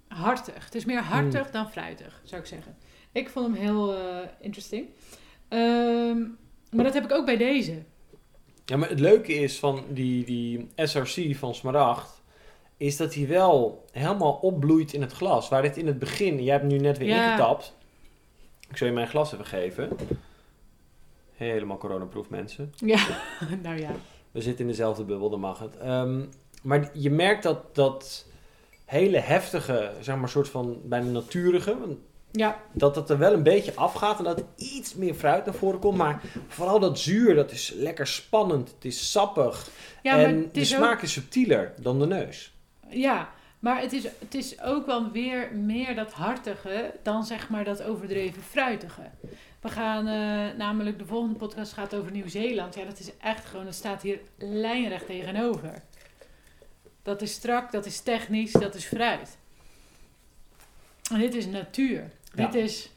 [0.08, 0.64] Hartig.
[0.64, 2.76] Het is meer hartig dan fruitig, zou ik zeggen.
[3.12, 4.88] Ik vond hem heel eh, interesting.
[5.48, 6.18] Ehm,
[6.70, 7.82] maar dat heb ik ook bij deze.
[8.64, 12.17] Ja, maar het leuke is van die, die SRC van Smaragd...
[12.78, 15.48] is dat hij wel helemaal opbloeit in het glas.
[15.48, 16.42] Waar dit in het begin...
[16.42, 17.24] Jij hebt nu net weer Ja.
[17.24, 17.76] ingetapt.
[18.70, 19.90] Ik zal je mijn glas even geven.
[21.36, 22.72] Helemaal coronaproof mensen.
[22.76, 23.06] Ja,
[23.62, 23.90] nou ja.
[24.30, 25.76] We zitten in dezelfde bubbel, dan mag het.
[25.76, 26.24] Ehm,
[26.62, 28.26] maar je merkt dat dat
[28.84, 31.76] hele heftige, zeg maar, soort van bijna natuurige,
[32.30, 35.78] Ja, dat het er wel een beetje afgaat en dat iets meer fruit naar voren
[35.78, 35.96] komt.
[35.96, 38.68] Maar vooral dat zuur, dat is lekker spannend.
[38.74, 39.68] Het is sappig.
[40.02, 40.66] ja en de ook...
[40.66, 42.52] smaak is subtieler dan de neus.
[42.90, 47.64] Ja, maar het is, het is ook wel weer meer dat hartige dan zeg maar
[47.64, 49.10] dat overdreven fruitige.
[49.60, 52.74] We gaan eh, namelijk, de volgende podcast gaat over Nieuw-Zeeland.
[52.74, 55.82] Ja, dat is echt gewoon, dat staat hier lijnrecht tegenover.
[57.02, 59.38] Dat is strak, dat is technisch, dat is fruit.
[61.12, 62.10] En dit is natuur.
[62.34, 62.46] Ja.
[62.46, 62.90] Dit is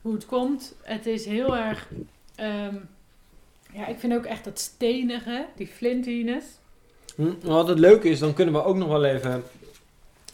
[0.00, 0.74] hoe het komt.
[0.82, 1.88] Het is heel erg,
[2.34, 2.76] ehm,
[3.72, 6.46] ja, ik vind ook echt dat stenige, die flintiness.
[7.16, 9.42] Hm, wat het leuke is, dan kunnen we ook nog wel even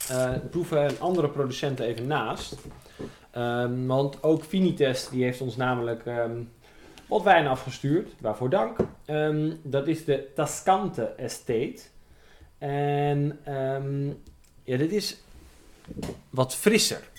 [0.09, 2.57] eh, proeven en andere producenten even naast.
[3.31, 6.43] Ehm, want ook Finitest die heeft ons namelijk ehm,
[7.07, 8.11] wat wijn afgestuurd.
[8.21, 8.77] Waarvoor dank.
[9.05, 11.81] Ehm, dat is de Tascante Estate.
[12.59, 13.41] En
[14.65, 15.21] ja, dit is
[16.31, 17.11] wat frisser.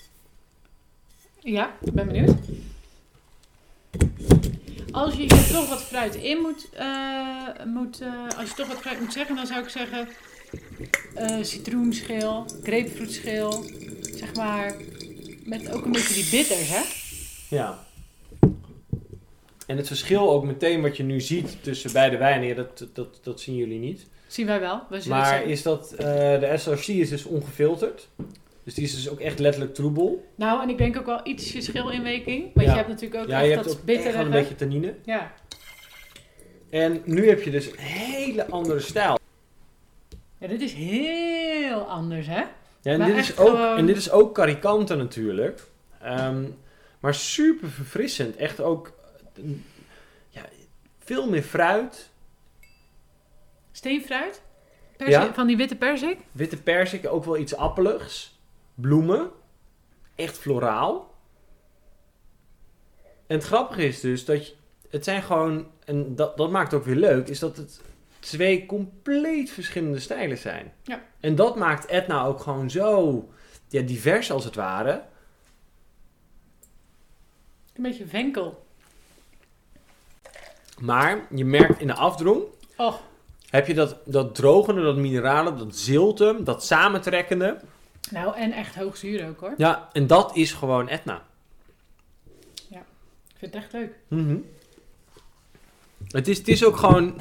[1.40, 2.34] Ja, ik ben benieuwd.
[4.94, 8.76] Als je hier toch wat fruit in moet, eh, moet eh, als je toch wat
[8.76, 10.08] fruit moet zeggen, dan zou ik zeggen
[11.14, 13.64] eh, citroenschil, grapefruitschil,
[14.00, 14.76] zeg maar,
[15.44, 16.82] met ook een beetje die bitters, hè?
[17.56, 17.86] Ja.
[19.66, 23.18] en het verschil ook meteen wat je nu ziet tussen beide wijnen, ja, dat, dat,
[23.22, 24.06] dat zien jullie niet.
[24.26, 24.82] Zien wij wel.
[24.90, 25.48] Het Maar zien.
[25.48, 28.08] is dat, de SRC is dus ongefilterd.
[28.64, 30.32] Dus die is dus ook echt letterlijk troebel.
[30.34, 32.42] Nou, en ik denk ook wel ietsje schil-inweking.
[32.54, 32.72] Want Ja.
[32.72, 34.18] je hebt natuurlijk ook Ja, echt je hebt dat ook bittere.
[34.18, 34.94] een beetje tannine.
[35.04, 35.32] Ja.
[36.70, 39.18] En nu heb je dus een hele andere stijl.
[40.38, 42.40] ja, dit is heel anders, hè?
[42.40, 42.46] Ja,
[42.92, 45.62] en, Maar dit is ook, gewoon- en dit is ook karikante natuurlijk.
[46.02, 46.44] Ehm,
[47.00, 48.36] maar super verfrissend.
[48.36, 48.92] Echt ook
[50.30, 50.42] ja,
[50.98, 52.10] veel meer fruit.
[53.72, 54.42] Steenfruit.
[54.96, 55.34] Perzik, Ja.
[55.34, 56.16] Van die witte perzik.
[56.32, 58.33] Witte persik, ook wel iets appeligs.
[58.74, 59.30] Bloemen.
[60.14, 61.14] Echt floraal.
[63.26, 64.54] En het grappige is dus dat je,
[64.90, 67.80] het zijn gewoon, en dat, dat maakt het ook weer leuk, is dat het
[68.18, 70.72] twee compleet verschillende stijlen zijn.
[70.82, 71.02] Ja.
[71.20, 73.28] En dat maakt Etna ook gewoon zo
[73.68, 75.02] ja, divers als het ware.
[77.74, 78.66] Een beetje venkel.
[80.80, 82.94] Maar je merkt in de afdronk, Oh,
[83.50, 87.60] heb je dat, dat drogende, dat minerale, dat zilte, dat samentrekkende.
[88.10, 89.54] Nou en echt hoog zuur ook, hoor.
[89.56, 91.22] Ja, en dat is gewoon Etna.
[93.32, 93.92] Ik vind het echt leuk.
[94.08, 94.36] Mhm.
[96.10, 97.14] het, is, het is ook gewoon.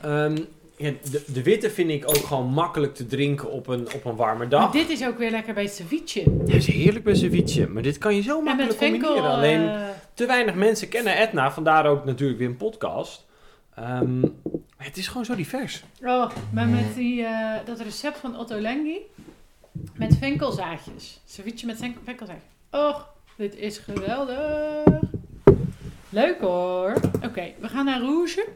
[0.00, 0.36] ehm,
[0.76, 4.16] ja, de, de witte vind ik ook gewoon makkelijk te drinken op een, op een
[4.16, 4.70] warme Maar dag.
[4.70, 6.22] dit is ook weer lekker bij het ceviche.
[6.46, 9.30] Ja, is heerlijk met ceviche, maar dit kan je zo En met makkelijk combineren.
[9.30, 13.26] Alleen eh, te weinig mensen kennen Etna, vandaar ook natuurlijk weer een podcast.
[13.74, 15.82] Ehm, maar het is gewoon zo divers.
[16.02, 18.98] Oh, maar met die, eh, dat recept van Otto Lengi.
[19.94, 21.20] Met venkelzaadjes.
[21.26, 22.44] Ceviche met ven- venkelzaadjes.
[22.70, 25.00] Och, dit is geweldig.
[26.08, 26.92] Leuk hoor.
[27.24, 28.46] Oké, we gaan naar Rouge.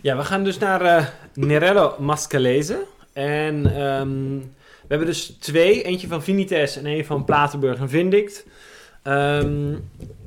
[0.00, 2.84] Ja, we gaan dus naar eh Nerello Mascalese.
[3.12, 4.38] En ehm,
[4.80, 5.82] we hebben dus twee.
[5.82, 8.46] Eentje van Vinites en een van Platenburg en Vindict.
[9.02, 9.74] Ehm,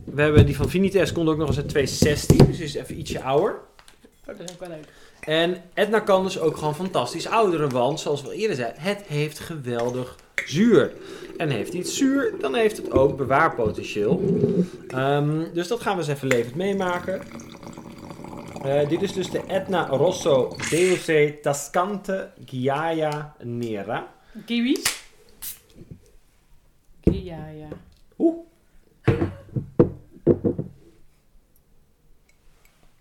[0.04, 2.38] we hebben die van Vinites komt ook nog eens uit 216.
[2.38, 3.52] Dus die is even ietsje ouder.
[3.52, 4.88] Oh, dat is ook wel leuk.
[5.20, 7.70] En Etna kan dus ook gewoon fantastisch ouderen.
[7.70, 10.16] Want zoals we al eerder zeiden, het heeft geweldig
[10.46, 10.94] zuur.
[11.38, 14.22] En heeft iets zuur, dan heeft het ook bewaarpotentieel.
[14.88, 17.22] Ehm, dus dat gaan we eens even levend meemaken.
[18.64, 24.14] Eh, dit is dus de Etna Rosso DOC Tascante Ghiaia Nera.
[24.46, 25.04] Kiwis.
[27.02, 27.68] Ja, ja.
[28.18, 28.38] Oeh.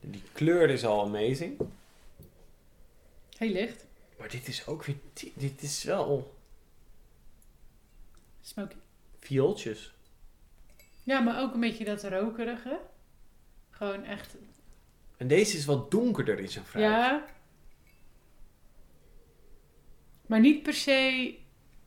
[0.01, 1.57] Die kleur is al amazing.
[3.39, 3.87] Heel licht.
[4.19, 4.97] Maar dit is ook weer...
[5.35, 6.37] Dit is wel
[8.41, 8.77] Smoky.
[9.19, 9.93] viooltjes.
[11.03, 12.81] Ja, maar ook een beetje dat rokerige.
[13.71, 14.37] Gewoon echt.
[15.17, 16.85] En deze is wat donkerder in zijn fruit.
[16.85, 17.27] Ja.
[20.27, 21.37] Maar niet per se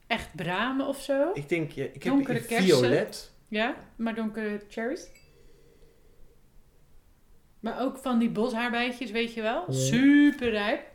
[0.08, 1.32] echt bramen of zo.
[1.34, 3.32] Ik denk, ja, ik heb Donkere violet.
[3.47, 5.08] Ja, maar donkere cherries.
[7.60, 9.72] Maar ook van die boshaarbijtjes, weet je wel.
[9.72, 9.78] Ja.
[9.78, 10.91] Super rijp.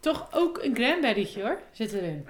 [0.00, 2.26] Toch ook een cranberrytje hoor, zit erin.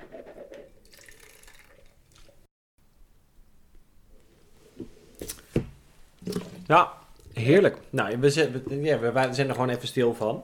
[6.67, 6.93] Ja,
[7.33, 7.79] heerlijk.
[7.91, 10.43] Nou, we zijn, ja, we zijn er gewoon even stil van.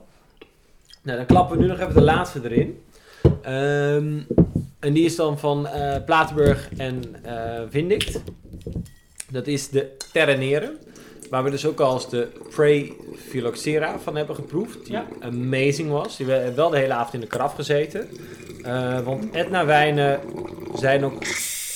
[1.03, 2.83] Nou, dan klappen we nu nog even de laatste erin.
[3.43, 4.21] Ehm,
[4.79, 8.23] en die is dan van eh, Platenburg en eh Vindict.
[9.31, 10.79] Dat is de Terreneren.
[11.33, 14.85] Waar we dus ook al eens de Prey Phylloxera van hebben geproefd.
[14.85, 15.07] Die Ja.
[15.20, 16.16] amazing was.
[16.16, 18.09] Die we wel de hele avond in de karaf gezeten.
[18.62, 20.20] Eh, want Etna wijnen
[20.74, 21.24] zijn ook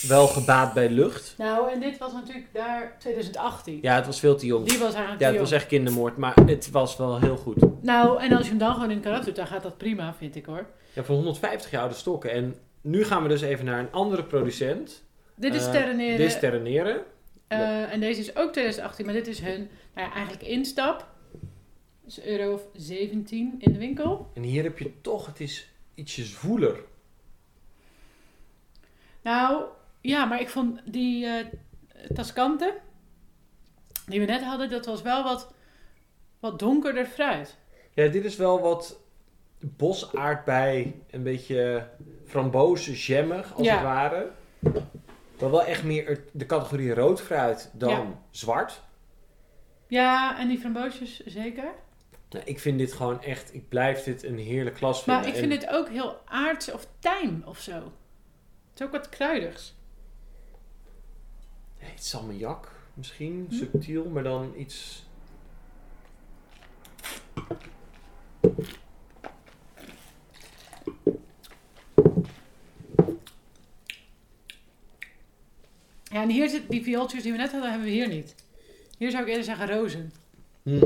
[0.08, 1.34] wel gebaat bij lucht.
[1.38, 3.78] Nou, en dit was natuurlijk daar 2018.
[3.82, 4.66] Ja, het was veel te jong.
[4.68, 7.82] Die was eigenlijk Ja, het was echt kindermoord, maar het was wel heel goed.
[7.82, 10.36] Nou, en als je hem dan gewoon in karat doet, dan gaat dat prima, vind
[10.36, 10.66] ik hoor.
[10.92, 12.30] Ja, voor 150 jaar oude stokken.
[12.30, 15.04] En nu gaan we dus even naar een andere producent.
[15.34, 16.16] Dit is Terreneren.
[16.16, 16.96] Dit is Terreneren.
[17.48, 21.06] Eh, en deze is ook 2018, maar dit is hun nou ja, eigenlijk instap.
[22.04, 24.30] Dus euro of 17 in de winkel.
[24.34, 26.80] En hier heb je toch, het is ietsje zwoeler.
[29.22, 29.64] Nou,
[30.00, 31.46] ja, maar ik vond die eh
[32.14, 32.74] Tascante,
[34.06, 35.52] die we net hadden, dat was wel wat,
[36.40, 37.56] wat donkerder fruit.
[37.94, 39.00] Ja, dit is wel wat
[39.60, 41.88] bosaardbei, een beetje
[42.26, 43.74] frambozen, jammig als Ja.
[43.74, 44.30] het ware.
[45.40, 48.18] Maar wel echt meer de categorie rood fruit dan Ja.
[48.30, 48.82] zwart.
[49.88, 51.74] Ja, en die framboosjes zeker.
[52.30, 55.22] Nou, ik vind dit gewoon echt, ik blijf dit een heerlijk glas vinden.
[55.22, 57.72] Maar ik vind En- dit ook heel aards of tijm of zo.
[57.72, 59.74] Het is ook wat kruidigs.
[61.80, 63.54] Nee, het salmiak misschien, Hm?
[63.54, 65.04] subtiel, maar dan iets...
[76.16, 78.34] Ja, en hier zit die viooltjes die we net hadden, hebben we hier niet.
[78.98, 80.12] Hier zou ik eerder zeggen rozen.
[80.62, 80.84] Hm.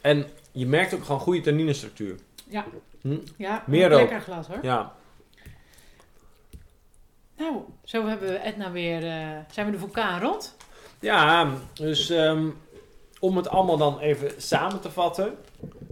[0.00, 2.16] En je merkt ook gewoon goede tanninestructuur.
[2.48, 2.64] Ja.
[3.00, 3.18] Hm?
[3.36, 4.00] Ja, Meer ook.
[4.00, 4.58] lekker glas hoor.
[4.62, 4.92] Ja.
[7.36, 10.56] Nou, zo hebben we Edna weer, eh, zijn we de vulkaan rond.
[11.00, 12.48] Ja, dus ehm,
[13.20, 15.36] om het allemaal dan even samen te vatten.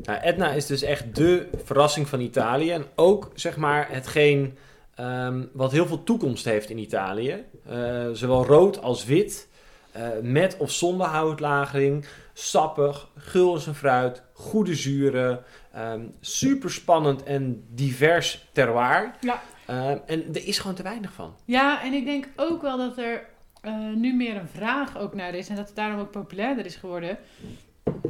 [0.03, 2.71] Nou, Etna is dus echt de verrassing van Italië.
[2.71, 4.59] En ook zeg maar hetgeen
[4.97, 7.45] ehm, wat heel veel toekomst heeft in Italië.
[7.69, 9.49] Eh, zowel rood als wit.
[9.93, 12.07] eh, met of zonder houtlagering.
[12.33, 14.23] Sappig, gul als een fruit.
[14.33, 15.43] Goede zuren.
[15.73, 19.15] ehm super spannend en divers terroir.
[19.21, 19.43] Ja.
[19.67, 21.35] Ehm, en er is gewoon te weinig van.
[21.45, 23.27] Ja, en ik denk ook wel dat er
[23.61, 25.49] eh, nu meer een vraag ook naar is.
[25.49, 27.19] En dat het daarom ook populairder is geworden.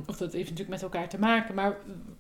[0.07, 1.55] Of dat heeft natuurlijk met elkaar te maken.
[1.55, 1.77] Maar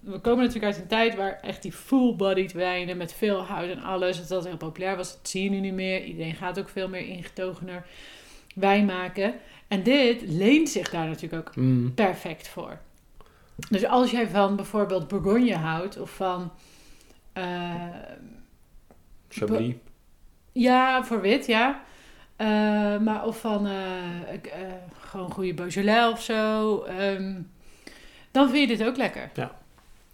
[0.06, 3.82] we komen natuurlijk uit een tijd waar echt die full-bodied wijnen met veel hout en
[3.82, 4.16] alles.
[4.18, 5.12] Dat dat heel populair was.
[5.16, 6.04] Dat zie je nu niet meer.
[6.04, 7.86] Iedereen gaat ook veel meer ingetogener
[8.54, 9.34] wijn maken.
[9.68, 11.94] En dit leent zich daar natuurlijk ook Mm.
[11.94, 12.78] perfect voor.
[13.70, 16.52] Dus als jij van bijvoorbeeld Bourgogne houdt of van...
[17.32, 17.74] eh,
[19.28, 19.74] Chablis.
[20.52, 21.82] ja, voor wit, ja.
[22.36, 22.46] Eh,
[22.98, 23.72] maar of van eh,
[25.00, 26.82] gewoon goede Beaujolais of zo.
[26.82, 27.34] ehm,
[28.30, 29.30] dan vind je dit ook lekker.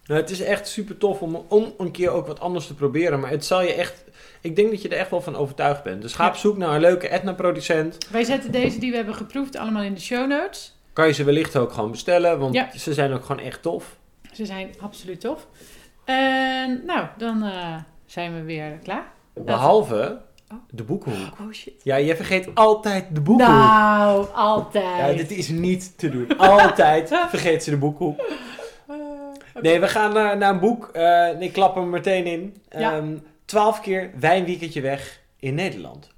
[0.07, 3.21] Nou, het is echt super tof om, om een keer ook wat anders te proberen.
[3.21, 4.05] Maar het zal je echt.
[4.41, 6.03] Ik denk dat je er echt wel van overtuigd bent.
[6.03, 6.29] Dus ga Ja.
[6.31, 7.99] op zoek naar een leuke Etna-producent.
[8.11, 10.77] Wij zetten deze die we hebben geproefd allemaal in de show notes.
[10.93, 12.39] Kan je ze wellicht ook gewoon bestellen.
[12.39, 12.69] Want Ja.
[12.79, 13.97] ze zijn ook gewoon echt tof.
[14.33, 15.47] Ze zijn absoluut tof.
[16.05, 17.77] En nou, dan eh,
[18.07, 19.13] zijn we weer klaar.
[19.35, 20.21] Behalve
[20.53, 20.59] Oh.
[20.71, 21.39] de boekenhoek.
[21.41, 21.75] Oh shit.
[21.83, 23.57] Ja, je vergeet altijd de boekenhoek.
[23.57, 24.85] Nou, altijd.
[24.99, 26.37] Ja, dit is niet te doen.
[26.39, 28.21] Altijd vergeet ze de boekhoek.
[29.61, 30.89] Nee, we gaan naar, naar een boek.
[30.93, 32.57] Eh, ik klap hem meteen in.
[32.69, 36.11] Ehm, Twaalf keer wijnweekendje weg in Nederland.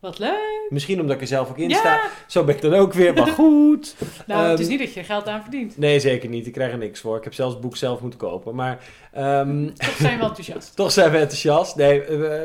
[0.00, 0.66] Wat leuk.
[0.68, 1.76] Misschien omdat ik er zelf ook in Ja.
[1.76, 2.00] sta.
[2.26, 3.14] Zo ben ik dan ook weer.
[3.14, 3.96] Maar goed.
[4.26, 5.78] Nou, het is Ehm, niet dat je geld aan verdient.
[5.78, 6.46] Nee, zeker niet.
[6.46, 7.16] Ik krijg er niks voor.
[7.16, 8.54] Ik heb zelfs het boek zelf moeten kopen.
[8.54, 8.78] Maar
[9.12, 10.76] ehm, Toch zijn we enthousiast.
[10.76, 11.76] toch zijn we enthousiast.
[11.76, 12.42] Nee, eh,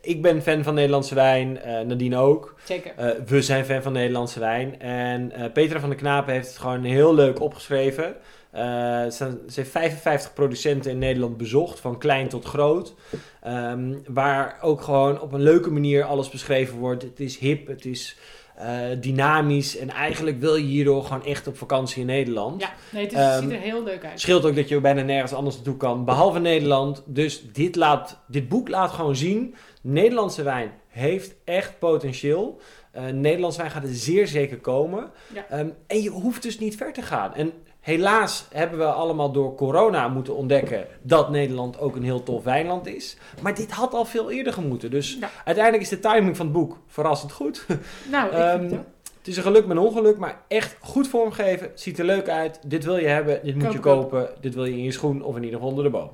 [0.00, 1.60] ik ben fan van Nederlandse wijn.
[1.62, 2.54] eh, Nadine ook.
[2.64, 2.92] Zeker.
[3.26, 4.80] We zijn fan van Nederlandse wijn.
[4.80, 8.16] En Petra van der Knapen heeft het gewoon heel leuk opgeschreven.
[8.50, 8.62] Eh,
[9.10, 12.94] ze heeft 55 producenten in Nederland bezocht, van klein tot groot.
[13.42, 17.02] Ehm, waar ook gewoon op een leuke manier alles beschreven wordt.
[17.02, 18.16] Het is hip, het is
[18.60, 19.76] eh, dynamisch.
[19.76, 22.60] En eigenlijk wil je hierdoor gewoon echt op vakantie in Nederland.
[22.60, 24.20] Ja, nee, het, is, Ehm, ziet er heel leuk uit.
[24.20, 27.02] Scheelt ook dat je bijna nergens anders naartoe kan, behalve Nederland.
[27.06, 32.60] Dus dit, laat, dit boek laat gewoon zien, Nederlandse wijn heeft echt potentieel.
[32.92, 35.10] Eh Nederlandse wijn gaat er zeer zeker komen.
[35.34, 35.46] Ja.
[35.48, 37.34] Ehm, en je hoeft dus niet ver te gaan.
[37.34, 42.44] En helaas hebben we allemaal door corona moeten ontdekken dat Nederland ook een heel tof
[42.44, 43.16] wijnland is.
[43.42, 44.90] Maar dit had al veel eerder gemoeten.
[44.90, 45.30] Dus Ja.
[45.44, 47.66] uiteindelijk is de timing van het boek verrassend goed.
[48.10, 48.80] Nou, ik Ehm, vind het.
[49.18, 51.70] Het is een geluk met een ongeluk, maar echt goed vormgeven.
[51.74, 52.60] Ziet er leuk uit.
[52.66, 54.30] Dit wil je hebben, dit moet Koop je kopen.
[54.40, 56.10] Dit wil je in je schoen of in ieder geval onder de boom.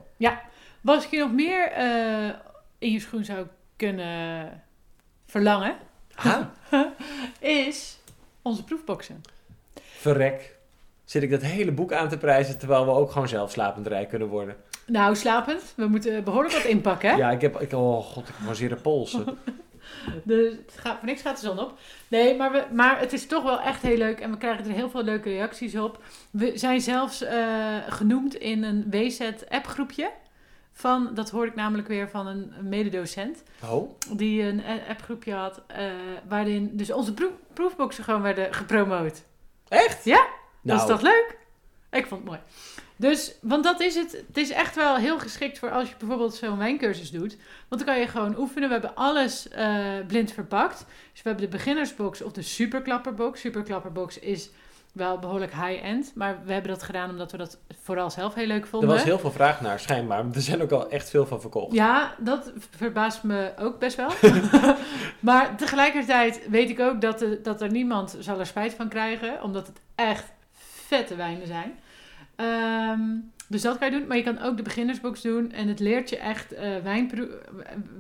[0.81, 2.29] Was ik je nog meer eh,
[2.79, 3.47] in je schoen zou
[3.77, 4.63] kunnen
[5.27, 5.77] verlangen,
[7.41, 7.99] is
[8.43, 9.23] onze proefboxen.
[9.81, 10.56] Verrek.
[11.07, 14.09] Zit ik dat hele boek aan te prijzen terwijl we ook gewoon zelf slapend rijk
[14.09, 14.57] kunnen worden.
[14.87, 15.73] Nou, slapend.
[15.77, 17.17] We moeten behoorlijk wat inpakken, hè?
[17.17, 19.25] Ja, ik heb, ik, oh god, ik heb gewoon zere polsen.
[20.25, 21.79] Dus het gaat, voor niks gaat de zon op.
[22.09, 24.21] Nee, maar, we, maar het is toch wel echt heel leuk.
[24.21, 26.03] En we krijgen er heel veel leuke reacties op.
[26.31, 30.11] We zijn zelfs eh, genoemd in een WZ-appgroepje.
[30.73, 33.43] Van, dat hoorde ik namelijk weer van een, mededocent.
[33.71, 35.63] Oh, Die een appgroepje had.
[35.67, 35.85] eh,
[36.29, 39.23] waarin dus onze proef, proefboxen gewoon werden gepromoot.
[39.69, 40.05] echt?
[40.05, 40.27] Ja,
[40.67, 41.37] Nou, Dat is toch leuk?
[41.91, 42.41] Ik vond het mooi.
[42.97, 44.13] Dus, want dat is het.
[44.27, 47.37] Het is echt wel heel geschikt voor als je bijvoorbeeld zo'n wijncursus doet.
[47.69, 48.69] Want dan kan je gewoon oefenen.
[48.69, 50.79] We hebben alles eh, blind verpakt.
[51.13, 53.41] Dus we hebben de beginnersbox of de superklapperbox.
[53.41, 54.51] Superklapperbox is
[54.93, 56.13] wel behoorlijk high-end.
[56.15, 58.89] Maar we hebben dat gedaan omdat we dat vooral zelf heel leuk er vonden.
[58.89, 60.25] was heel veel vraag naar, schijnbaar.
[60.35, 61.73] Er zijn ook al echt veel van verkocht.
[61.75, 64.11] Ja, dat verbaast me ook best wel.
[65.21, 69.43] maar tegelijkertijd weet ik ook dat, er- dat er niemand zal er spijt van krijgen.
[69.43, 70.25] Omdat het echt
[70.87, 71.79] vette wijnen zijn.
[72.37, 73.01] Ehm,
[73.49, 74.07] dus dat kan je doen.
[74.07, 75.53] Maar je kan ook de beginnersbox doen.
[75.53, 77.29] En het leert je echt eh wijnpro-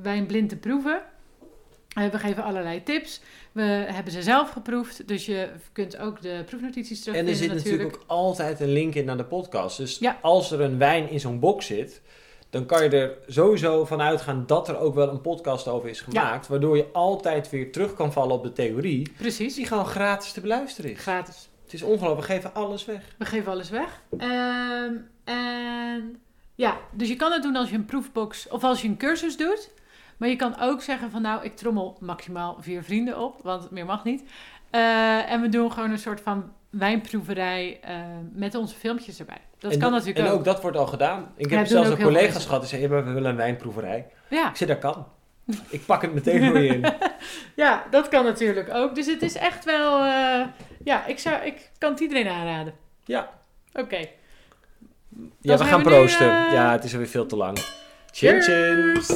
[0.02, 1.02] wijn blind te proeven.
[1.88, 3.20] Eh, we geven allerlei tips.
[3.52, 5.08] We hebben ze zelf geproefd.
[5.08, 7.94] Dus je kunt ook de proefnotities En terugvinden er zit natuurlijk.
[7.96, 9.76] ook altijd een link in naar de podcast.
[9.76, 10.18] Dus Ja.
[10.22, 12.02] als er een wijn in zo'n box zit,
[12.50, 16.00] dan kan je er sowieso van uitgaan dat er ook wel een podcast over is
[16.00, 16.46] gemaakt.
[16.46, 19.12] Waardoor je altijd weer terug kan vallen op de theorie.
[19.18, 19.54] Precies.
[19.54, 21.00] Die gewoon gratis te beluisteren is.
[21.00, 21.48] Gratis.
[21.66, 23.14] Het is ongelooflijk, we geven alles weg.
[23.18, 24.00] We geven alles weg.
[24.18, 24.92] Ehm,
[25.24, 26.20] en
[26.54, 29.36] ja, dus je kan het doen als je een proefbox of als je een cursus
[29.36, 29.70] doet.
[30.16, 33.84] Maar je kan ook zeggen van nou, ik trommel maximaal vier vrienden op, want meer
[33.86, 34.22] mag niet.
[34.70, 37.96] Eh, en we doen gewoon een soort van wijnproeverij eh,
[38.32, 39.40] met onze filmpjes erbij.
[39.58, 40.38] Dat en kan dat- natuurlijk En ook.
[40.38, 41.32] ook dat wordt al gedaan.
[41.36, 44.06] Ik Ja, heb zelfs ook een collega's gehad die zeiden, we willen een wijnproeverij.
[44.30, 44.48] Ja.
[44.50, 45.06] Ik zei, dat kan.
[45.68, 46.84] Ik pak het meteen voor je in.
[47.64, 48.94] ja, dat kan natuurlijk ook.
[48.94, 50.00] Dus het is echt wel...
[50.04, 50.46] eh,
[50.84, 52.74] ja, ik, zou, ik kan het iedereen aanraden.
[53.04, 53.30] Ja.
[53.72, 53.96] Oké.
[55.40, 56.46] Ja, we gaan we nu, proosten.
[56.46, 57.58] eh, Ja, het is alweer veel te lang.
[58.12, 58.42] Chin chin.
[58.42, 59.08] Cheers!